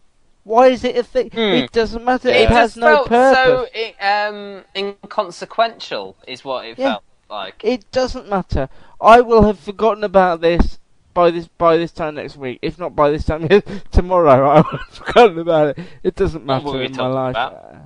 [0.45, 1.31] Why is it a thing?
[1.33, 2.29] It doesn't matter.
[2.29, 3.39] It, has just no felt purpose.
[3.45, 6.93] so i- um, inconsequential, is what it Yeah.
[6.95, 7.61] felt like.
[7.63, 8.69] It doesn't matter.
[9.01, 10.79] I will have forgotten about this
[11.15, 12.59] by this by this time next week.
[12.63, 13.49] If not by this time
[13.91, 15.87] tomorrow, I will have forgotten about it.
[16.03, 17.31] It doesn't What matter were we in my talking life.
[17.31, 17.77] about?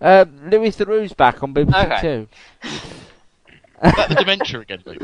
[0.00, 2.00] Uh, Louis Theroux's back on BBC Okay.
[2.00, 2.28] Two.
[3.84, 5.02] Is that the dementia again, Luke?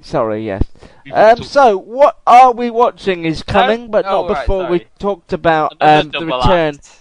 [0.00, 0.62] Sorry, yes.
[1.12, 5.32] Um, so, what are we watching is coming, but oh, not right, before we talked
[5.32, 6.74] about um, the return.
[6.76, 7.00] act.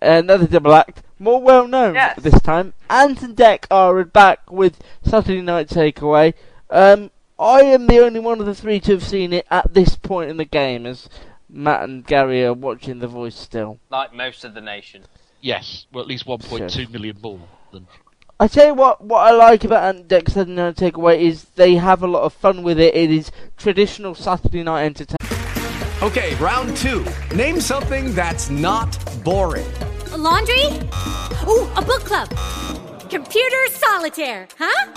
[0.00, 2.20] Another double act, more well known Yes.
[2.20, 2.72] this time.
[2.90, 6.34] Ant and Dec are back with Saturday Night Takeaway.
[6.70, 7.11] Um,
[7.42, 10.30] I am the only one of the three to have seen it at this point
[10.30, 11.08] in the game, as
[11.48, 13.80] Matt and Gary are watching The Voice still.
[13.90, 15.02] Like most of the nation.
[15.40, 17.40] Yes, well, at least 1.2 million more
[17.72, 17.88] than.
[18.38, 21.44] I tell you what, what I like about Ant and Dec Saturday Night Takeaway is
[21.56, 22.94] they have a lot of fun with it.
[22.94, 26.02] It is traditional Saturday night entertainment.
[26.02, 27.04] Okay, round two.
[27.34, 29.66] Name something that's not boring.
[30.12, 30.66] A laundry?
[31.48, 32.28] Ooh, a book club.
[33.10, 34.92] Computer solitaire, huh?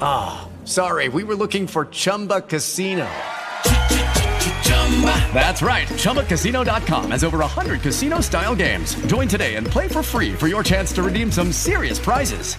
[0.00, 3.08] Ah, sorry, we were looking for Chumba Casino.
[5.32, 8.94] That's right, ChumbaCasino.com has over 100 casino style games.
[9.06, 12.56] Join today and play for free for your chance to redeem some serious prizes.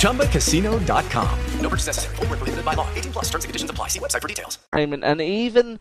[0.00, 1.38] ChumbaCasino.com.
[1.60, 3.88] No purchase necessary, Void where prohibited by law, 18 plus terms and conditions apply.
[3.88, 4.58] See website for details.
[4.72, 5.80] entertainment, and even,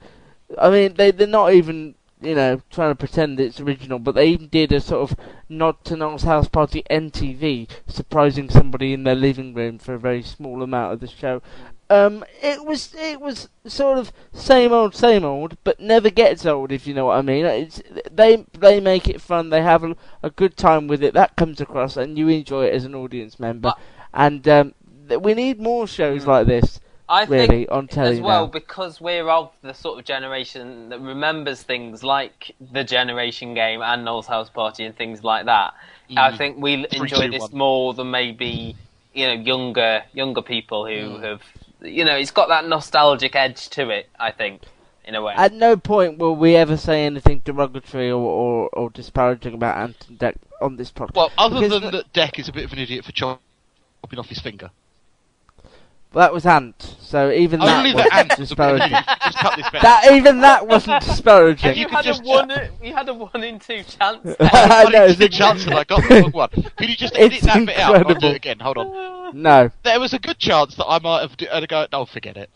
[0.57, 4.27] I mean, they they're not even you know trying to pretend it's original, but they
[4.27, 5.17] even did a sort of
[5.49, 10.23] nod to Noel's House Party NTV, surprising somebody in their living room for a very
[10.23, 11.41] small amount of the show.
[11.89, 16.71] Um, it was it was sort of same old same old, but never gets old
[16.71, 17.45] if you know what I mean.
[17.45, 21.13] It's they they make it fun, they have a, a good time with it.
[21.13, 23.73] That comes across, and you enjoy it as an audience member.
[24.13, 24.73] and um,
[25.07, 26.79] th- we need more shows like this.
[27.13, 28.51] I really think on telly as well now.
[28.51, 34.03] because we're of the sort of generation that remembers things like the Generation Game and
[34.03, 35.73] Noel's House Party and things like that.
[36.17, 36.37] I Mm.
[36.37, 37.57] think we Three, enjoy two, this one.
[37.57, 38.75] more than maybe
[39.13, 41.23] you know younger younger people who Mm.
[41.23, 41.41] have
[41.81, 44.09] you know it's got that nostalgic edge to it.
[44.19, 44.63] I think
[45.05, 45.33] in a way.
[45.35, 49.97] At no point will we ever say anything derogatory or, or, or disparaging about Ant
[50.09, 51.15] and Dec on this podcast.
[51.15, 53.39] Well, other Because than that, Dec is a bit of an idiot for chopping
[54.17, 54.71] off his finger.
[56.13, 56.95] Well, that was Ant.
[57.01, 58.97] So even that the wasn't ant was a bit disparaging.
[59.23, 59.81] Just cut this bit.
[59.83, 61.75] that even that wasn't disparaging.
[61.77, 62.51] You had a one.
[62.81, 64.35] You had a one in two chance.
[64.39, 66.49] I know, It's a chance that I got the wrong one.
[66.49, 67.95] Could you just edit It's that bit out?
[68.07, 68.59] I'll do it again.
[68.59, 69.41] Hold on.
[69.41, 69.69] No.
[69.83, 71.87] There was a good chance that I might have d- uh, go.
[71.91, 72.49] No, forget it.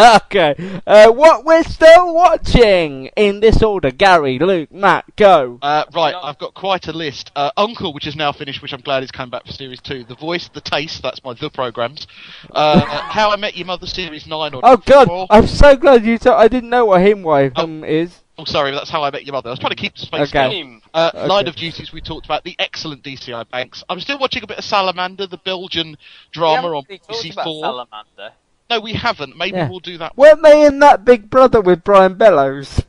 [0.00, 0.80] okay.
[0.86, 5.58] Uh, what we're still watching in this order: Gary, Luke, Matt, go.
[5.62, 7.30] Uh, right, I've got quite a list.
[7.36, 10.04] Uh, Uncle, which is now finished, which I'm glad is coming back for series two.
[10.04, 12.06] The Voice, The Taste, that's my the programs.
[12.52, 15.08] Uh, How I Met Your Mother series nine or Oh God!
[15.08, 15.26] four.
[15.30, 16.18] I'm so glad you.
[16.18, 18.22] T- I didn't know what him way hum is.
[18.38, 19.48] Oh, sorry, that's How I Met Your Mother.
[19.48, 20.48] I was trying to keep the space Okay.
[20.48, 20.82] going.
[20.92, 21.26] Uh, Okay.
[21.26, 22.44] Line of Duties, we talked about.
[22.44, 23.82] The excellent DCI Banks.
[23.88, 25.96] I'm still watching a bit of Salamander, the Belgian
[26.32, 27.62] drama on We BBC Four.
[27.64, 28.32] Salamander.
[28.68, 29.36] No, we haven't.
[29.38, 29.68] Maybe Yeah.
[29.70, 30.16] we'll do that.
[30.18, 32.82] Weren't they in that Big Brother with Brian Bellows?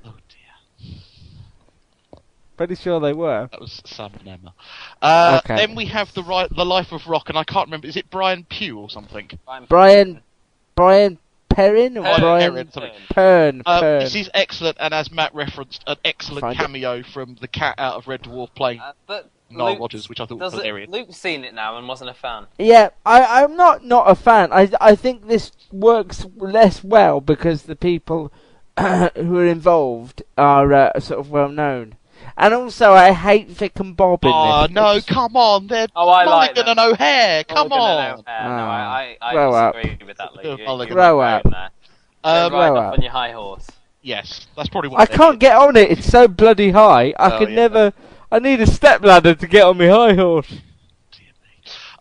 [2.57, 2.67] Dear.
[2.67, 3.47] Pretty sure they were.
[3.51, 4.53] That was Sam and Emma.
[5.01, 5.55] Uh, Okay.
[5.55, 7.87] Then we have the right, the Life of Rock, and I can't remember.
[7.87, 9.29] Is it Brian Pugh or something?
[9.69, 10.21] Brian,
[10.75, 11.17] Brian
[11.49, 12.91] Perrin or Perrin, Brian Perrin, something.
[13.13, 13.61] Pern?
[13.65, 13.99] Um, Pern.
[14.01, 16.61] this is excellent, and as Matt referenced, an excellent Find it.
[16.61, 20.19] cameo from the cat out of Red Dwarf playing Uh, but Noel Luke's- Rogers, which
[20.19, 20.89] I thought was does it- hilarious.
[20.91, 22.45] Luke's seen it now and wasn't a fan.
[22.59, 24.51] Yeah, I, I'm not not a fan.
[24.51, 28.31] I I think this works less well because the people
[28.77, 31.95] who are involved are uh, sort of well known,
[32.37, 34.35] and also I hate Vic and Bob in this.
[34.37, 34.71] Oh this.
[34.75, 37.43] no, come on, they're Oh, I like Mulligan and O'Hare.
[37.43, 37.99] Come Mulligan on.
[38.09, 38.43] and O'Hare.
[38.49, 39.75] No, I, I, I Grow up.
[39.75, 40.59] with that, Luke.
[40.59, 40.87] You- Mulligan.
[40.95, 41.51] you're Grow right up.
[41.51, 41.69] there.
[42.23, 42.93] Um, Grow up up.
[42.93, 43.67] on your high horse.
[44.01, 45.45] yes, that's probably what I can't did.
[45.47, 45.91] get on it.
[45.91, 47.13] It's so bloody high.
[47.17, 47.55] I Oh, could yeah.
[47.55, 47.93] never.
[48.31, 50.53] I need a step ladder to get on my high horse.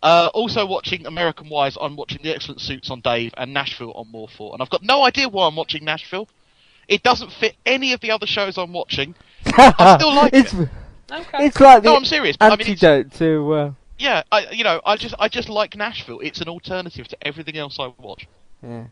[0.03, 4.07] Uh, also watching American Wise, I'm watching The Excellent Suits on Dave and Nashville on
[4.13, 6.29] More4, and I've got no idea why I'm watching Nashville.
[6.87, 9.15] It doesn't fit any of the other shows I'm watching.
[9.57, 10.69] I still like it's, it.
[11.11, 11.47] Okay.
[11.47, 12.37] It's like the No, I'm serious.
[12.41, 13.53] I mean, it's- antidote to.
[13.53, 16.21] Uh, Yeah, I, you know, I just, I just like Nashville.
[16.21, 18.27] It's an alternative to everything else I watch.
[18.63, 18.85] yeah.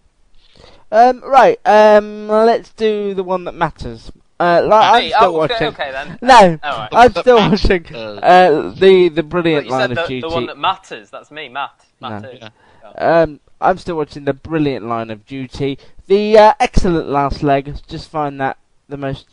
[0.92, 1.20] Um.
[1.24, 1.58] Right.
[1.66, 2.28] Um.
[2.28, 4.12] Let's do the one that matters.
[4.38, 4.64] Uh.
[4.64, 5.56] Like, I'm still oh, watching.
[5.56, 6.18] okay, okay then.
[6.22, 6.58] No.
[6.62, 6.88] All right.
[6.92, 7.86] I'm still the- watching.
[7.94, 8.70] uh.
[8.78, 10.20] The the brilliant line said of duty.
[10.20, 11.10] the one that matters.
[11.10, 11.84] That's me, Matt.
[12.00, 12.28] Matt No.
[12.28, 12.40] is.
[12.40, 13.22] Yeah.
[13.22, 15.78] Um, I'm still watching the brilliant line of duty.
[16.06, 17.74] The uh, excellent last leg.
[17.88, 18.56] Just find that
[18.88, 19.26] the most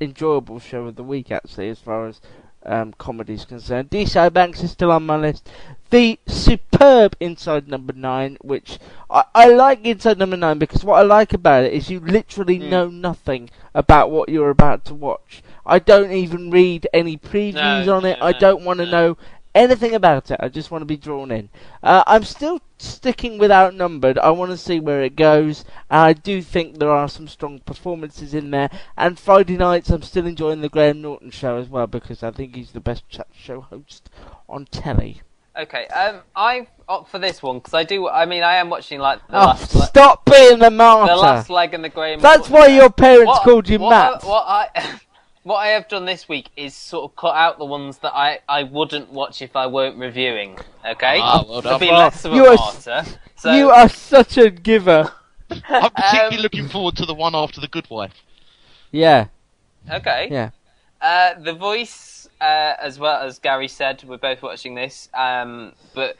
[0.00, 2.20] enjoyable show of the week, actually, as far as
[2.64, 3.90] um, comedy is concerned.
[3.90, 5.48] DCI Banks is still on my list.
[5.90, 8.78] The superb Inside Number Nine, which
[9.08, 12.58] I, I like Inside Number Nine because what I like about it is you literally
[12.58, 12.70] Hmm.
[12.70, 15.42] know nothing about what you're about to watch.
[15.64, 18.18] I don't even read any previews No, on it.
[18.20, 18.90] no, I don't want to no.
[18.90, 19.16] know
[19.56, 20.36] anything about it.
[20.40, 21.48] I just want to be drawn in.
[21.82, 24.18] Uh, I'm still sticking with Outnumbered.
[24.18, 25.64] I want to see where it goes.
[25.90, 28.70] And I do think there are some strong performances in there.
[28.96, 32.54] And Friday nights, I'm still enjoying the Graham Norton show as well because I think
[32.54, 34.10] he's the best chat show host
[34.48, 35.22] on telly.
[35.58, 35.86] Okay.
[35.86, 38.08] Um, I opt for this one because I do.
[38.10, 39.74] I mean, I am watching like the Oh, last.
[39.74, 41.14] le- stop being the martyr!
[41.14, 42.20] the last leg and the Graham.
[42.20, 42.74] That's Norton why show.
[42.74, 44.22] your parents What- called you what Matt.
[44.24, 45.00] I, what I
[45.46, 48.40] what I have done this week is sort of cut out the ones that I,
[48.48, 50.58] I wouldn't watch if I weren't reviewing.
[50.84, 51.80] Okay, Ah, well to done.
[51.80, 53.04] be less of a you are- martyr.
[53.36, 55.12] So you are such a giver.
[55.68, 58.14] I'm particularly Um, looking forward to the one after The Good Wife.
[58.90, 59.26] Yeah,
[59.88, 60.28] okay.
[60.32, 60.50] yeah.
[61.00, 65.08] Uh, the voice, uh, as well as Gary said, we're both watching this.
[65.14, 66.16] Um, but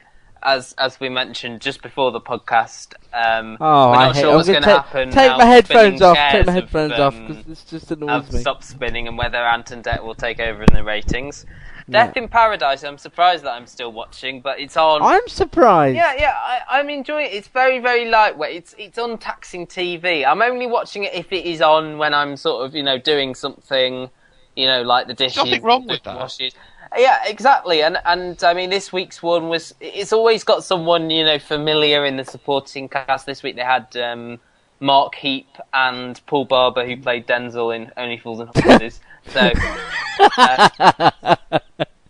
[0.47, 4.47] as as we mentioned just before the podcast, um, Oh, we're I hate sure what's
[4.49, 5.11] gonna take- happen.
[5.11, 6.17] Take now my headphones off.
[6.17, 8.41] Take my have, headphones off um, because this just annoys have me.
[8.41, 11.45] stopped spinning and whether Ant and Dec will take over in the ratings.
[11.89, 15.03] Death in Paradise, I'm surprised that I'm still watching, but it's on.
[15.03, 15.95] I'm surprised.
[15.95, 17.33] Yeah, yeah, I, I'm enjoying it.
[17.33, 18.57] It's very, very lightweight.
[18.57, 20.27] It's it's on taxing TV.
[20.27, 23.37] I'm only watching it if it is on when I'm sort of, you know, doing
[23.37, 24.11] something,
[24.57, 25.37] you know, like the dishes.
[25.37, 26.17] Nothing wrong with that.
[26.17, 26.55] washes.
[26.97, 27.83] Yeah, exactly.
[27.83, 29.75] And and I mean, this week's one was.
[29.81, 33.27] It's always got someone you know familiar in the supporting cast.
[33.27, 34.41] This week they had um,
[34.81, 39.01] Mark Heap and Paul Barber, who played Denzel in Only Fools and Horses.
[39.29, 39.53] so.
[40.19, 41.11] Uh,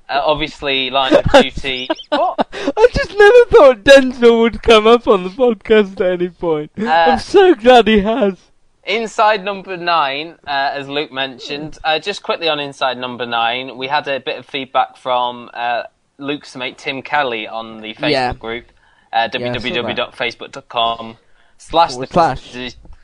[0.09, 1.89] uh, obviously, Line of Duty.
[2.11, 2.49] What?
[2.53, 6.71] I just never thought Denzel would come up on the podcast at any point.
[6.79, 8.39] Uh, I'm so glad he has.
[8.87, 13.89] Inside number nine, uh, as Luke mentioned, uh, just quickly on inside number nine, we
[13.89, 15.83] had a bit of feedback from uh,
[16.19, 18.33] Luke's mate Tim Kelly on the Facebook Yeah.
[18.35, 18.67] group,
[19.13, 21.17] uh, Yeah, www.facebook.com
[21.59, 21.97] slash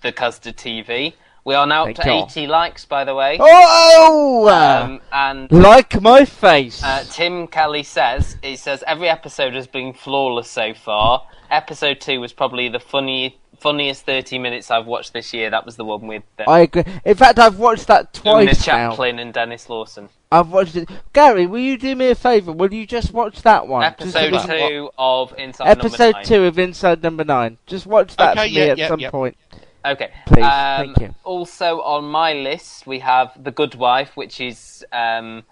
[0.02, 1.14] the custard, TV.
[1.44, 2.22] We are now up to you.
[2.26, 3.36] 80 likes, by the way.
[3.40, 4.48] Oh!
[4.48, 6.82] Um, and like my face.
[6.84, 11.26] uh, Tim Kelly says, he says every episode has been flawless so far.
[11.50, 15.48] Episode two was probably the funny, funniest 30 minutes I've watched this year.
[15.50, 16.84] That was the one with uh, I agree.
[17.04, 18.90] In fact, I've watched that Oona twice now.
[18.90, 20.08] Chaplin and Denis Lawson.
[20.30, 20.88] I've watched it.
[21.12, 22.52] Gary, will you do me a favour?
[22.52, 23.84] Will you just watch that one?
[23.84, 26.24] Episode so we can two of Inside Episode Number Nine.
[26.24, 27.58] two of Inside Number Nine.
[27.66, 29.10] Just watch that Okay, for me at yeah, some yeah.
[29.10, 29.36] point.
[29.84, 30.10] Okay.
[30.26, 31.14] Please, Um, thank you.
[31.24, 35.42] Also on my list we have The Good Wife, which is um,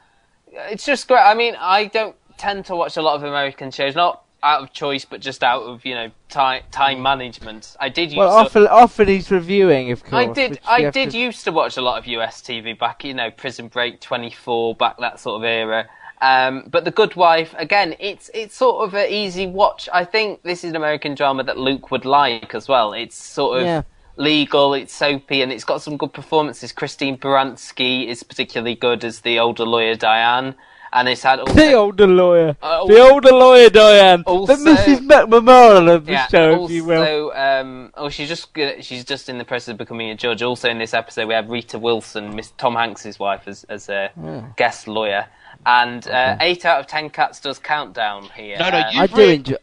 [0.52, 1.20] it's just great.
[1.22, 4.72] I mean, I don't tend to watch a lot of American shows, not out of
[4.72, 7.76] choice, but just out of you know time time management.
[7.80, 8.10] I did.
[8.10, 10.14] Used Well, to, often, often he's reviewing, of course.
[10.14, 10.60] I did.
[10.66, 13.68] I did to- used to watch a lot of US TV back, you know, Prison
[13.68, 15.86] Break, Twenty Four, back that sort of era.
[16.22, 19.88] Um, but The Good Wife, again, it's it's sort of an easy watch.
[19.92, 22.92] I think this is an American drama that Luke would like as well.
[22.92, 23.82] It's sort of Yeah.
[24.16, 26.72] legal, it's soapy, and it's got some good performances.
[26.72, 30.54] Christine Baranski is particularly good as the older lawyer Diane,
[30.92, 32.56] and it's had also, The older lawyer.
[32.62, 34.22] Uh, the older lawyer, Diane.
[34.26, 35.06] also- the Mrs.
[35.06, 37.32] McMahon of the yeah, show, also, if you will.
[37.32, 40.42] Um, oh, she's just good- she's just in the process of becoming a judge.
[40.42, 44.10] Also, in this episode, we have Rita Wilson, Miss Tom Hanks's wife, as as a
[44.22, 44.44] Oh.
[44.56, 45.26] guest lawyer.
[45.66, 48.56] And uh, eight out of ten cats does countdown here.
[48.58, 49.56] No, no, Um, you've written,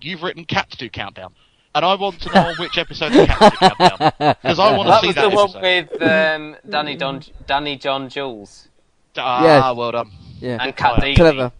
[0.00, 1.32] You've written Cats Do Countdown.
[1.74, 4.12] And I want to know on which episode of Cats Do Countdown.
[4.42, 7.76] Because I want to that see was that the one with um, Danny Don Danny
[7.76, 8.68] John Jules.
[9.16, 9.76] Ah, Yes.
[9.76, 10.10] well done.
[10.42, 10.58] Yeah.
[10.60, 11.14] And Cat Daly.
[11.14, 11.52] Clever.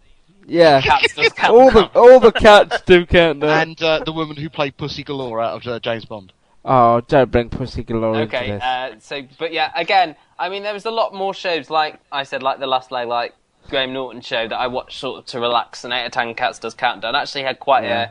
[0.46, 0.80] Yeah.
[0.80, 3.68] Cats does count all the all the cats do count down.
[3.68, 6.32] And uh, the woman who played Pussy Galore out of uh, James Bond.
[6.64, 8.62] Oh, don't bring Pussy Galore into Okay, this.
[8.62, 12.22] uh, so but yeah, again, I mean, there was a lot more shows like I
[12.24, 13.34] said, like the Last Leg, like
[13.68, 15.84] Graham Norton show that I watched sort of to relax.
[15.84, 17.14] And Eight of Ten Cats does countdown.
[17.14, 18.10] Actually, had quite Yeah.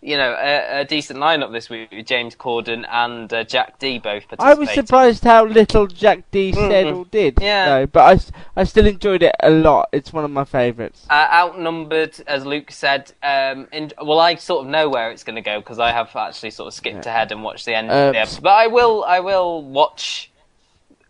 [0.00, 3.98] you know, a, a decent lineup this week with James Corden and uh, Jack Dee
[3.98, 6.96] both I was surprised how little Jack Dee said Mhm.
[6.98, 7.38] or did.
[7.40, 7.66] Yeah.
[7.80, 9.88] though, but I still enjoyed it a lot.
[9.92, 11.04] It's one of my favourites.
[11.10, 13.12] Uh, outnumbered, as Luke said.
[13.22, 16.14] Um, in, well, I sort of know where it's going to go because I have
[16.14, 18.42] actually sort of skipped ahead and watched the end Uh, of the episode.
[18.42, 20.30] But I will, I will watch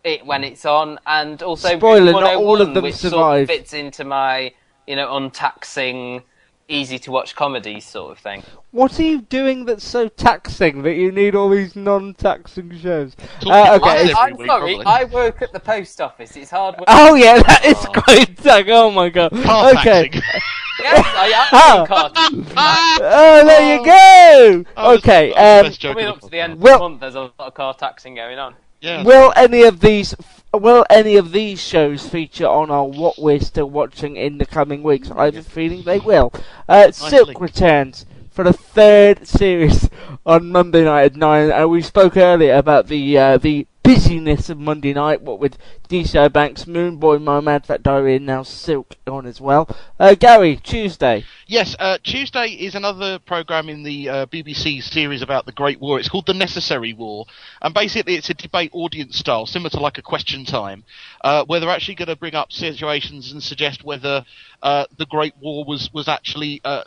[0.03, 3.11] it when it's on, and also Spoiler, not all of 101, them which survive.
[3.19, 4.53] Sort of fits into my,
[4.87, 6.23] you know, untaxing,
[6.69, 8.43] easy to watch comedy sort of thing.
[8.71, 13.15] What are you doing that's so taxing that you need all these non-taxing shows?
[13.45, 14.13] Uh, okay.
[14.13, 14.85] I'm week, sorry, probably.
[14.85, 16.35] I work at the post office.
[16.37, 16.85] It's hard work.
[16.87, 18.69] Oh yeah, that is quite tax.
[18.71, 19.31] Oh my god.
[19.31, 20.09] Car okay.
[20.09, 20.21] taxing.
[20.79, 22.99] yes, I am being card.
[23.01, 24.63] Oh, there you go.
[24.75, 25.29] That was- Okay.
[25.31, 27.53] was Um, Coming up to the end of Well- the month, there's a lot of
[27.53, 28.55] car taxing going on.
[28.81, 29.03] Yeah.
[29.03, 30.15] Will any of these
[30.53, 34.83] will any of these shows feature on our what we're still watching in the coming
[34.83, 35.11] weeks?
[35.11, 36.33] I have a feeling they will.
[36.67, 39.89] Uh, Silk returns for the third series
[40.25, 41.51] on Monday night at nine.
[41.51, 45.57] and we spoke earlier about the uh, the busyness of Monday night, what with
[45.89, 49.67] DCI Banks, Moone Boy, My Mad Fat Diary, and now Silk on as well.
[49.99, 51.25] Uh, Gary, Tuesday.
[51.47, 55.97] Yes, uh, Tuesday is another program in the uh, BBC series about the Great War.
[55.97, 57.25] It's called The Necessary War,
[57.63, 60.83] and basically it's a debate audience style, similar to like a question time,
[61.21, 64.23] uh, where they're actually going to bring up situations and suggest whether
[64.61, 66.83] uh, the Great War was was actually uh,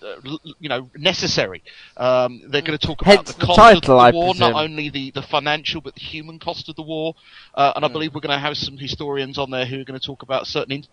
[0.60, 1.64] you know necessary.
[1.96, 4.54] Um, they're going to talk about Hence the the cost title, of the war, not
[4.54, 6.91] only the, the financial but the human cost of the war,
[7.54, 7.76] uh, Hmm.
[7.76, 10.06] and I believe we're going to have some historians on there who are going to
[10.06, 10.84] talk about certain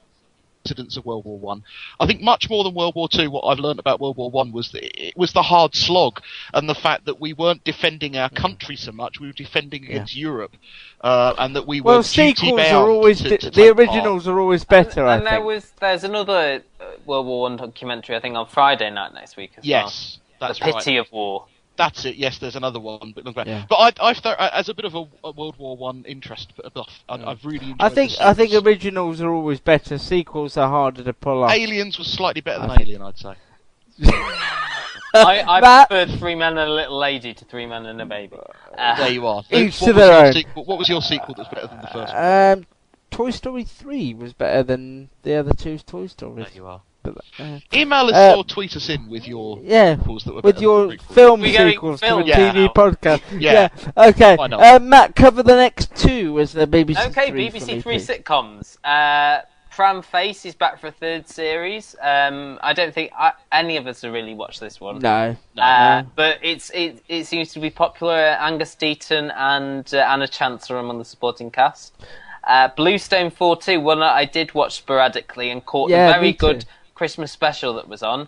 [0.66, 1.64] incidents of World War One.
[2.02, 2.06] I.
[2.06, 4.72] think much more than World War Two, what I've learned about World War One was
[4.74, 6.20] that it was the hard slog
[6.54, 10.16] and the fact that we weren't defending our country so much; we were defending against
[10.18, 10.56] Europe,
[11.02, 13.80] uh, and that we were Well, sequels are always to, the, to the take part.
[13.80, 15.06] originals are always better.
[15.08, 18.90] I and there was there's another uh, World War One documentary I think on Friday
[18.90, 20.50] night next week as Yes, well.
[20.50, 21.06] that's the pity right.
[21.08, 21.46] of war.
[21.80, 22.18] That's it.
[22.18, 23.66] Yes, there's another one, but, Yeah.
[23.70, 26.90] but I, I've th- as a bit of a, a World War One interest, buff,
[27.08, 29.98] I, I've really enjoyed I think I think originals are always better.
[29.98, 31.52] Sequels are harder to pull off.
[31.54, 33.34] Aliens was slightly better than I think- Alien, I'd say.
[35.16, 38.06] I, I That- preferred Three Men and a Little Lady to Three Men and a
[38.06, 38.36] Baby.
[38.78, 39.44] Uh, there you are.
[39.50, 40.34] Each what to was their your own.
[40.34, 42.60] Sequel, what was your sequel that's better than the first one?
[42.60, 42.66] Um,
[43.10, 46.46] Toy Story three was better than the other two Toy Stories.
[46.48, 46.82] There you are.
[47.14, 50.42] But, uh, Email us Uh, or tweet us in with your yeah, sequels that were
[50.42, 51.14] with your than the prequels.
[51.14, 52.52] film We sequels film to a now?
[52.54, 53.22] TV podcast.
[53.40, 53.70] Yeah.
[53.98, 54.36] Okay.
[54.36, 54.62] Why not?
[54.62, 57.94] Uh, Matt, cover the next two as the BBC okay, three for BBC me, Three
[57.98, 58.08] please.
[58.08, 58.78] sitcoms.
[58.84, 59.42] Uh,
[59.72, 61.96] Pram Face is back for a third series.
[62.02, 65.00] Um, I don't think I, any of us have really watched this one.
[65.00, 65.38] No.
[65.58, 66.08] Uh, no.
[66.16, 68.14] but it's it, it seems to be popular.
[68.14, 71.94] Angus Deayton and uh, Anna Chance are among the supporting cast.
[72.44, 76.66] Uh, Bluestone 4-2, one that I did watch sporadically and caught Yeah, the very good
[77.00, 78.28] Christmas special that was on.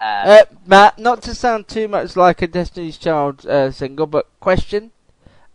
[0.00, 4.26] Uh, Uh, Matt, not to sound too much like a Destiny's Child uh, single, but
[4.38, 4.92] question: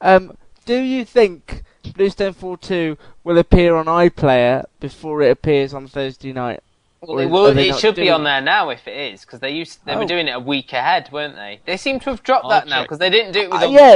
[0.02, 1.64] um, Do you think
[1.96, 6.62] Bluestone 4-2 will appear on iPlayer before it appears on Thursday night?
[7.00, 9.40] well, Or it, is- will, it should be on there now if it is, because
[9.40, 10.00] they used they Oh.
[10.00, 11.62] were doing it a week ahead, weren't they?
[11.66, 13.68] They seem to have dropped I'll that now because they didn't do it with Uh,
[13.68, 13.96] yeah.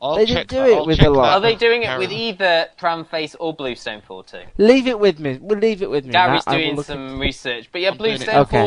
[0.00, 0.10] Uncle.
[0.10, 1.22] I'll they check didn't do that- it I'll with check a lot.
[1.26, 1.32] that.
[1.36, 2.14] Are they doing it Carry with on.
[2.16, 4.46] either Pramface or Bluestone 4-2?
[4.58, 5.38] Leave it with me.
[5.40, 6.12] We'll leave it with me.
[6.12, 6.56] Gary's Matt.
[6.56, 8.16] Doing look some research, but yeah, I'm doing it.
[8.26, 8.58] Bluestone Okay.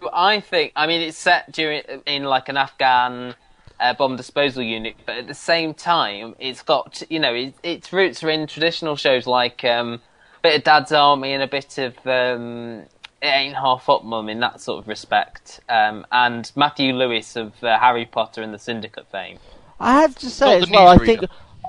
[0.00, 0.08] 4-2.
[0.12, 0.72] I think.
[0.76, 3.34] I mean, it's set during in like an Afghan
[3.80, 7.92] uh, bomb disposal unit, but at the same time, it's got you know it, its
[7.92, 9.94] roots are in traditional shows like um,
[10.38, 12.84] a bit of Dad's Army and a bit of um,
[13.20, 17.52] It Ain't Half Hot Mum in that sort of respect, um, and Matthew Lewis of
[17.62, 19.38] uh, Harry Potter and the Syndicate fame.
[19.78, 21.24] I have to say as well, I think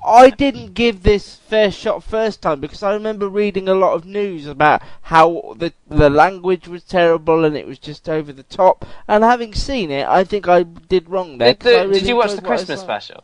[0.05, 4.05] I didn't give this fair shot first time because I remember reading a lot of
[4.05, 8.86] news about how the the language was terrible and it was just over the top.
[9.08, 11.53] And having seen it, I think I did wrong there.
[11.53, 13.24] Did, 'cause I the, really did you watch the Christmas special?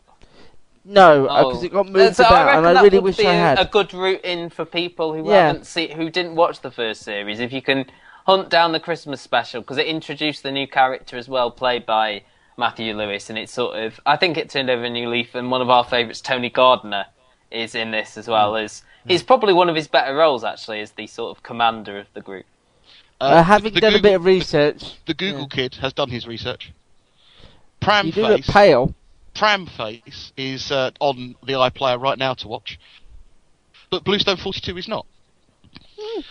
[0.86, 1.50] No, oh.
[1.50, 3.28] because it got moved So I about, reckon and I that really would wish be
[3.28, 3.60] I a- had.
[3.60, 5.48] A good route in for people who Yeah.
[5.48, 7.40] haven't seen, who didn't watch the first series.
[7.40, 7.86] If you can
[8.26, 12.24] hunt down the Christmas special, because it introduced the new character as well, played by
[12.58, 15.36] Matthew Lewis, and it's sort of, I think it turned over a new leaf.
[15.36, 17.06] And one of our favourites, Tony Gardner,
[17.52, 19.12] is in this as well Mm.
[19.12, 22.22] He's probably one of his better roles, actually, as the sort of commander of the
[22.22, 22.46] group.
[23.20, 26.72] Uh, having the done a bit of research, The Google kid has done his research.
[27.80, 28.54] Pram you do look Pramface.
[28.54, 28.96] pale.
[29.36, 32.80] Pramface is uh, on the iPlayer right now to watch,
[33.90, 35.06] but Bluestone 42 is not.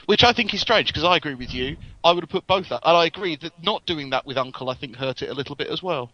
[0.07, 1.77] Which I think is strange because I agree with you.
[2.05, 4.71] I would have put both up, and I agree that not doing that with Uncle
[4.71, 6.11] I think hurt it a little bit as well.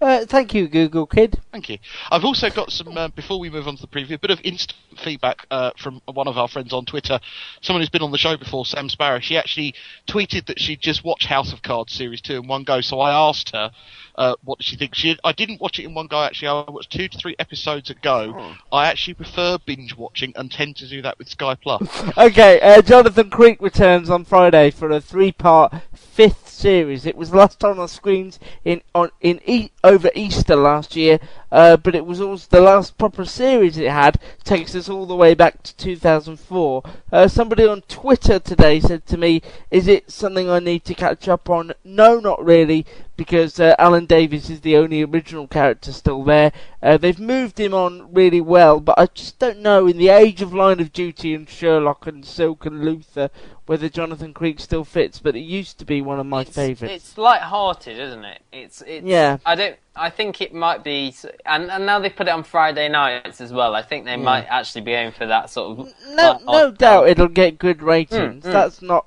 [0.00, 1.40] Uh, thank you, Google Kid.
[1.52, 1.78] Thank you.
[2.10, 4.40] I've also got some, uh, before we move on to the preview, a bit of
[4.42, 7.20] instant feedback uh, from one of our friends on Twitter.
[7.62, 9.20] Someone who's been on the show before, Sam Sparrow.
[9.20, 9.74] She actually
[10.06, 13.12] tweeted that she'd just watched House of Cards Series 2 in one go, so I
[13.12, 13.70] asked her
[14.16, 14.94] uh, what did she think.
[14.94, 16.48] She, I didn't watch it in one go, actually.
[16.48, 18.54] I watched two to three episodes a go.
[18.72, 21.82] I actually prefer binge watching and tend to do that with Sky Plus.
[22.16, 27.06] Okay, uh, Jonathan Creek returns on Friday for a three-part fifth series.
[27.06, 31.18] It was last time on screens in on in e- over Easter last year,
[31.54, 34.18] uh, but it was also the last proper series it had.
[34.42, 36.82] Takes us all the way back to 2004.
[37.12, 39.40] Uh, somebody on Twitter today said to me,
[39.70, 42.84] "Is it something I need to catch up on?" No, not really,
[43.16, 46.50] because uh, Alan Davies is the only original character still there.
[46.82, 50.42] Uh, they've moved him on really well, but I just don't know in the age
[50.42, 53.30] of Line of Duty and Sherlock and Silk and Luther
[53.66, 55.20] whether Jonathan Creek still fits.
[55.20, 56.94] But it used to be one of my favourites.
[56.94, 58.42] It's light-hearted, isn't it?
[58.52, 59.06] It's it's.
[59.06, 59.38] Yeah.
[59.46, 59.76] I don't.
[59.96, 61.14] I think it might be,
[61.46, 63.74] and and now they put it on Friday nights as well.
[63.74, 64.16] I think they Yeah.
[64.16, 65.88] might actually be aiming for that sort of.
[66.10, 68.44] No, light- no doubt it'll get good ratings.
[68.44, 68.52] Mm, mm.
[68.52, 69.06] That's not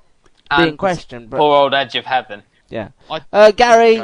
[0.56, 1.28] being And questioned.
[1.30, 2.42] But Poor old Edge of Heaven.
[2.70, 3.96] yeah, I- uh, Gary,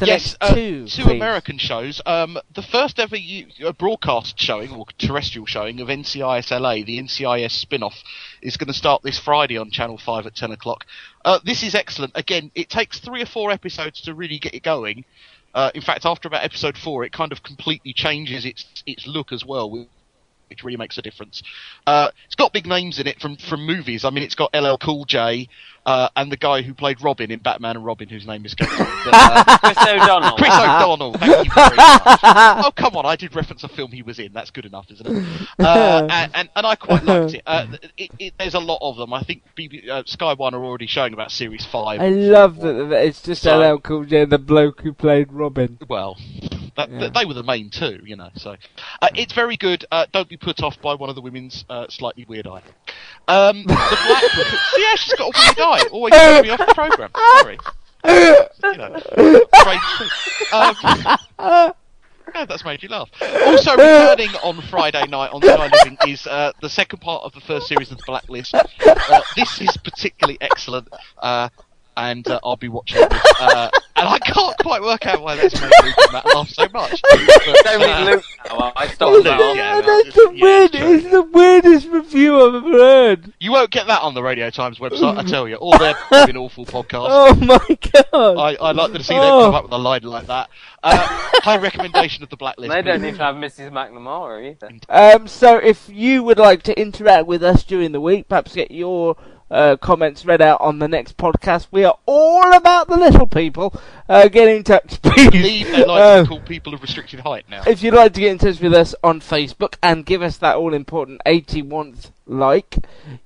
[0.00, 1.12] the yes, next uh, two, two please.
[1.20, 2.00] American shows.
[2.04, 6.98] Um, the first ever u- uh, broadcast showing or terrestrial showing of NCIS LA, the
[6.98, 8.02] NCIS spin-off,
[8.42, 10.84] is going to start this Friday on Channel Five at ten o'clock.
[11.24, 12.10] Uh, this is excellent.
[12.16, 15.04] Again, it takes three or four episodes to really get it going.
[15.54, 19.32] Uh, in fact, after about episode four, it kind of completely changes its its look
[19.32, 19.86] as well.
[20.54, 21.42] Which really makes a difference.
[21.84, 24.04] Uh, it's got big names in it from from movies.
[24.04, 25.48] I mean, it's got LL Cool J
[25.84, 28.54] uh, and the guy who played Robin in Batman and Robin, whose name is.
[28.54, 30.36] But, uh, Chris O'Donnell.
[30.36, 31.12] Chris O'Donnell.
[31.14, 32.20] Thank you very much.
[32.22, 34.32] oh come on, I did reference a film he was in.
[34.32, 35.48] That's good enough, isn't it?
[35.58, 37.42] Uh, and, and and I quite liked it.
[37.44, 38.34] Uh, it, it.
[38.38, 39.12] There's a lot of them.
[39.12, 42.00] I think BB, uh, Sky One are already showing about Series Five.
[42.00, 45.78] I love that that it's just So- LL Cool J, the bloke who played Robin.
[45.88, 46.16] Well,
[46.76, 47.08] that, Yeah.
[47.14, 48.30] they were the main two, you know.
[48.36, 48.56] So
[49.02, 49.84] uh, it's very good.
[49.90, 52.62] Uh, don't be put off by one of the women's uh, slightly weird eye.
[53.28, 54.22] Um, the Black.
[54.78, 55.86] Yeah, she's got a weird eye.
[55.92, 57.10] Always throws me off the program.
[57.40, 57.58] Sorry.
[58.04, 59.40] You know.
[60.52, 61.72] Um,
[62.34, 63.08] Yeah, that's made you laugh.
[63.46, 67.40] Also returning on Friday night on Sky Living is uh, the second part of the
[67.40, 68.54] first series of The Blacklist.
[68.54, 71.48] Uh, this is particularly excellent, uh,
[71.96, 73.22] and uh, I'll be watching this.
[73.40, 76.66] Uh, and I can't quite work out why that's made Luke and Matt laugh so
[76.72, 77.00] much.
[77.02, 78.24] But, Don't uh, need Luke.
[78.48, 81.22] now, I It's, stopped Luke, the, yeah, that's no, the yeah, weird, it's it's the
[81.22, 83.32] weirdest review I've ever heard.
[83.40, 85.56] You won't get that on the Radio Times website, I tell you.
[85.56, 87.06] Or their fucking awful podcast.
[87.10, 87.78] Oh my
[88.12, 88.38] god!
[88.38, 89.40] I, I like to see Oh.
[89.42, 90.50] them come up with a line like that.
[90.82, 90.96] Uh,
[91.42, 92.70] high recommendation of the Blacklist.
[92.72, 93.08] They don't please.
[93.08, 93.70] even have Mrs.
[93.70, 94.70] McNamara either.
[94.88, 98.70] Um, so if you would like to interact with us during the week, perhaps get
[98.70, 99.16] your
[99.50, 103.74] uh, comments read out on the next podcast, we are all about the little people.
[104.08, 105.30] Uh, get in touch, please.
[105.30, 107.62] believe they like Uh, to call people of restricted height now.
[107.66, 110.56] if you'd like to get in touch with us on Facebook and give us that
[110.56, 112.76] all important 81th like,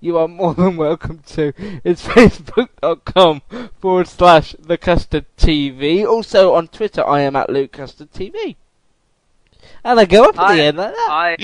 [0.00, 1.52] you are more than welcome to.
[1.84, 3.42] It's facebook.com
[3.80, 6.04] forward slash the custard TV.
[6.06, 8.56] Also on Twitter, I am at Luke Custard TV.
[9.89, 11.09] And I go up at I- the end like that.
[11.11, 11.36] I,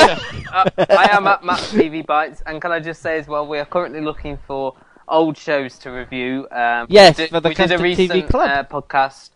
[0.53, 3.59] uh, I am at Matt TV Bites, and can I just say as well, we
[3.59, 4.75] are currently looking for
[5.09, 6.47] old shows to review.
[6.51, 8.51] Um, Yes, we did, for the we did a Custard TV recent Club.
[8.51, 9.31] Uh, podcast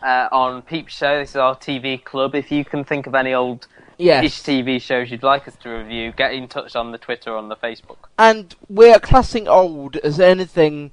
[0.00, 1.18] uh, on Peep Show.
[1.18, 2.36] This is our TV club.
[2.36, 3.66] If you can think of any old
[3.98, 4.24] Yes.
[4.44, 7.48] TV shows you'd like us to review, get in touch on the Twitter or on
[7.48, 7.98] the Facebook.
[8.16, 10.92] And we're classing old as anything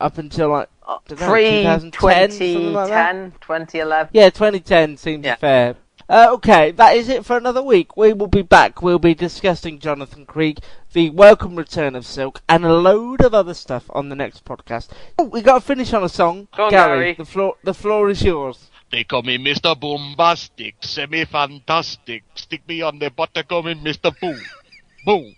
[0.00, 4.10] up until like I know, Pre 2010, like 2010, 2011.
[4.12, 5.74] Yeah, 2010 seems fair.
[6.10, 7.96] Uh, okay, that is it for another week.
[7.96, 8.82] We will be back.
[8.82, 10.58] We'll be discussing Jonathan Creek,
[10.92, 14.88] the welcome return of Silk, and a load of other stuff on the next podcast.
[15.16, 16.48] Oh, we got to finish on a song.
[16.56, 17.14] Go on, Gary.
[17.14, 18.70] the floor, the floor is yours.
[18.90, 19.78] They call me Mr.
[19.80, 22.24] Boombastic, semi-fantastic.
[22.34, 24.12] Stick me on the butter, call me Mr.
[24.20, 24.40] Boom.
[25.06, 25.36] Boom.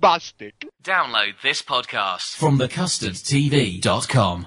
[0.00, 0.52] Bastic.
[0.84, 4.46] Download this podcast from thecustardtv.com.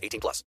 [0.01, 0.39] 18 plus.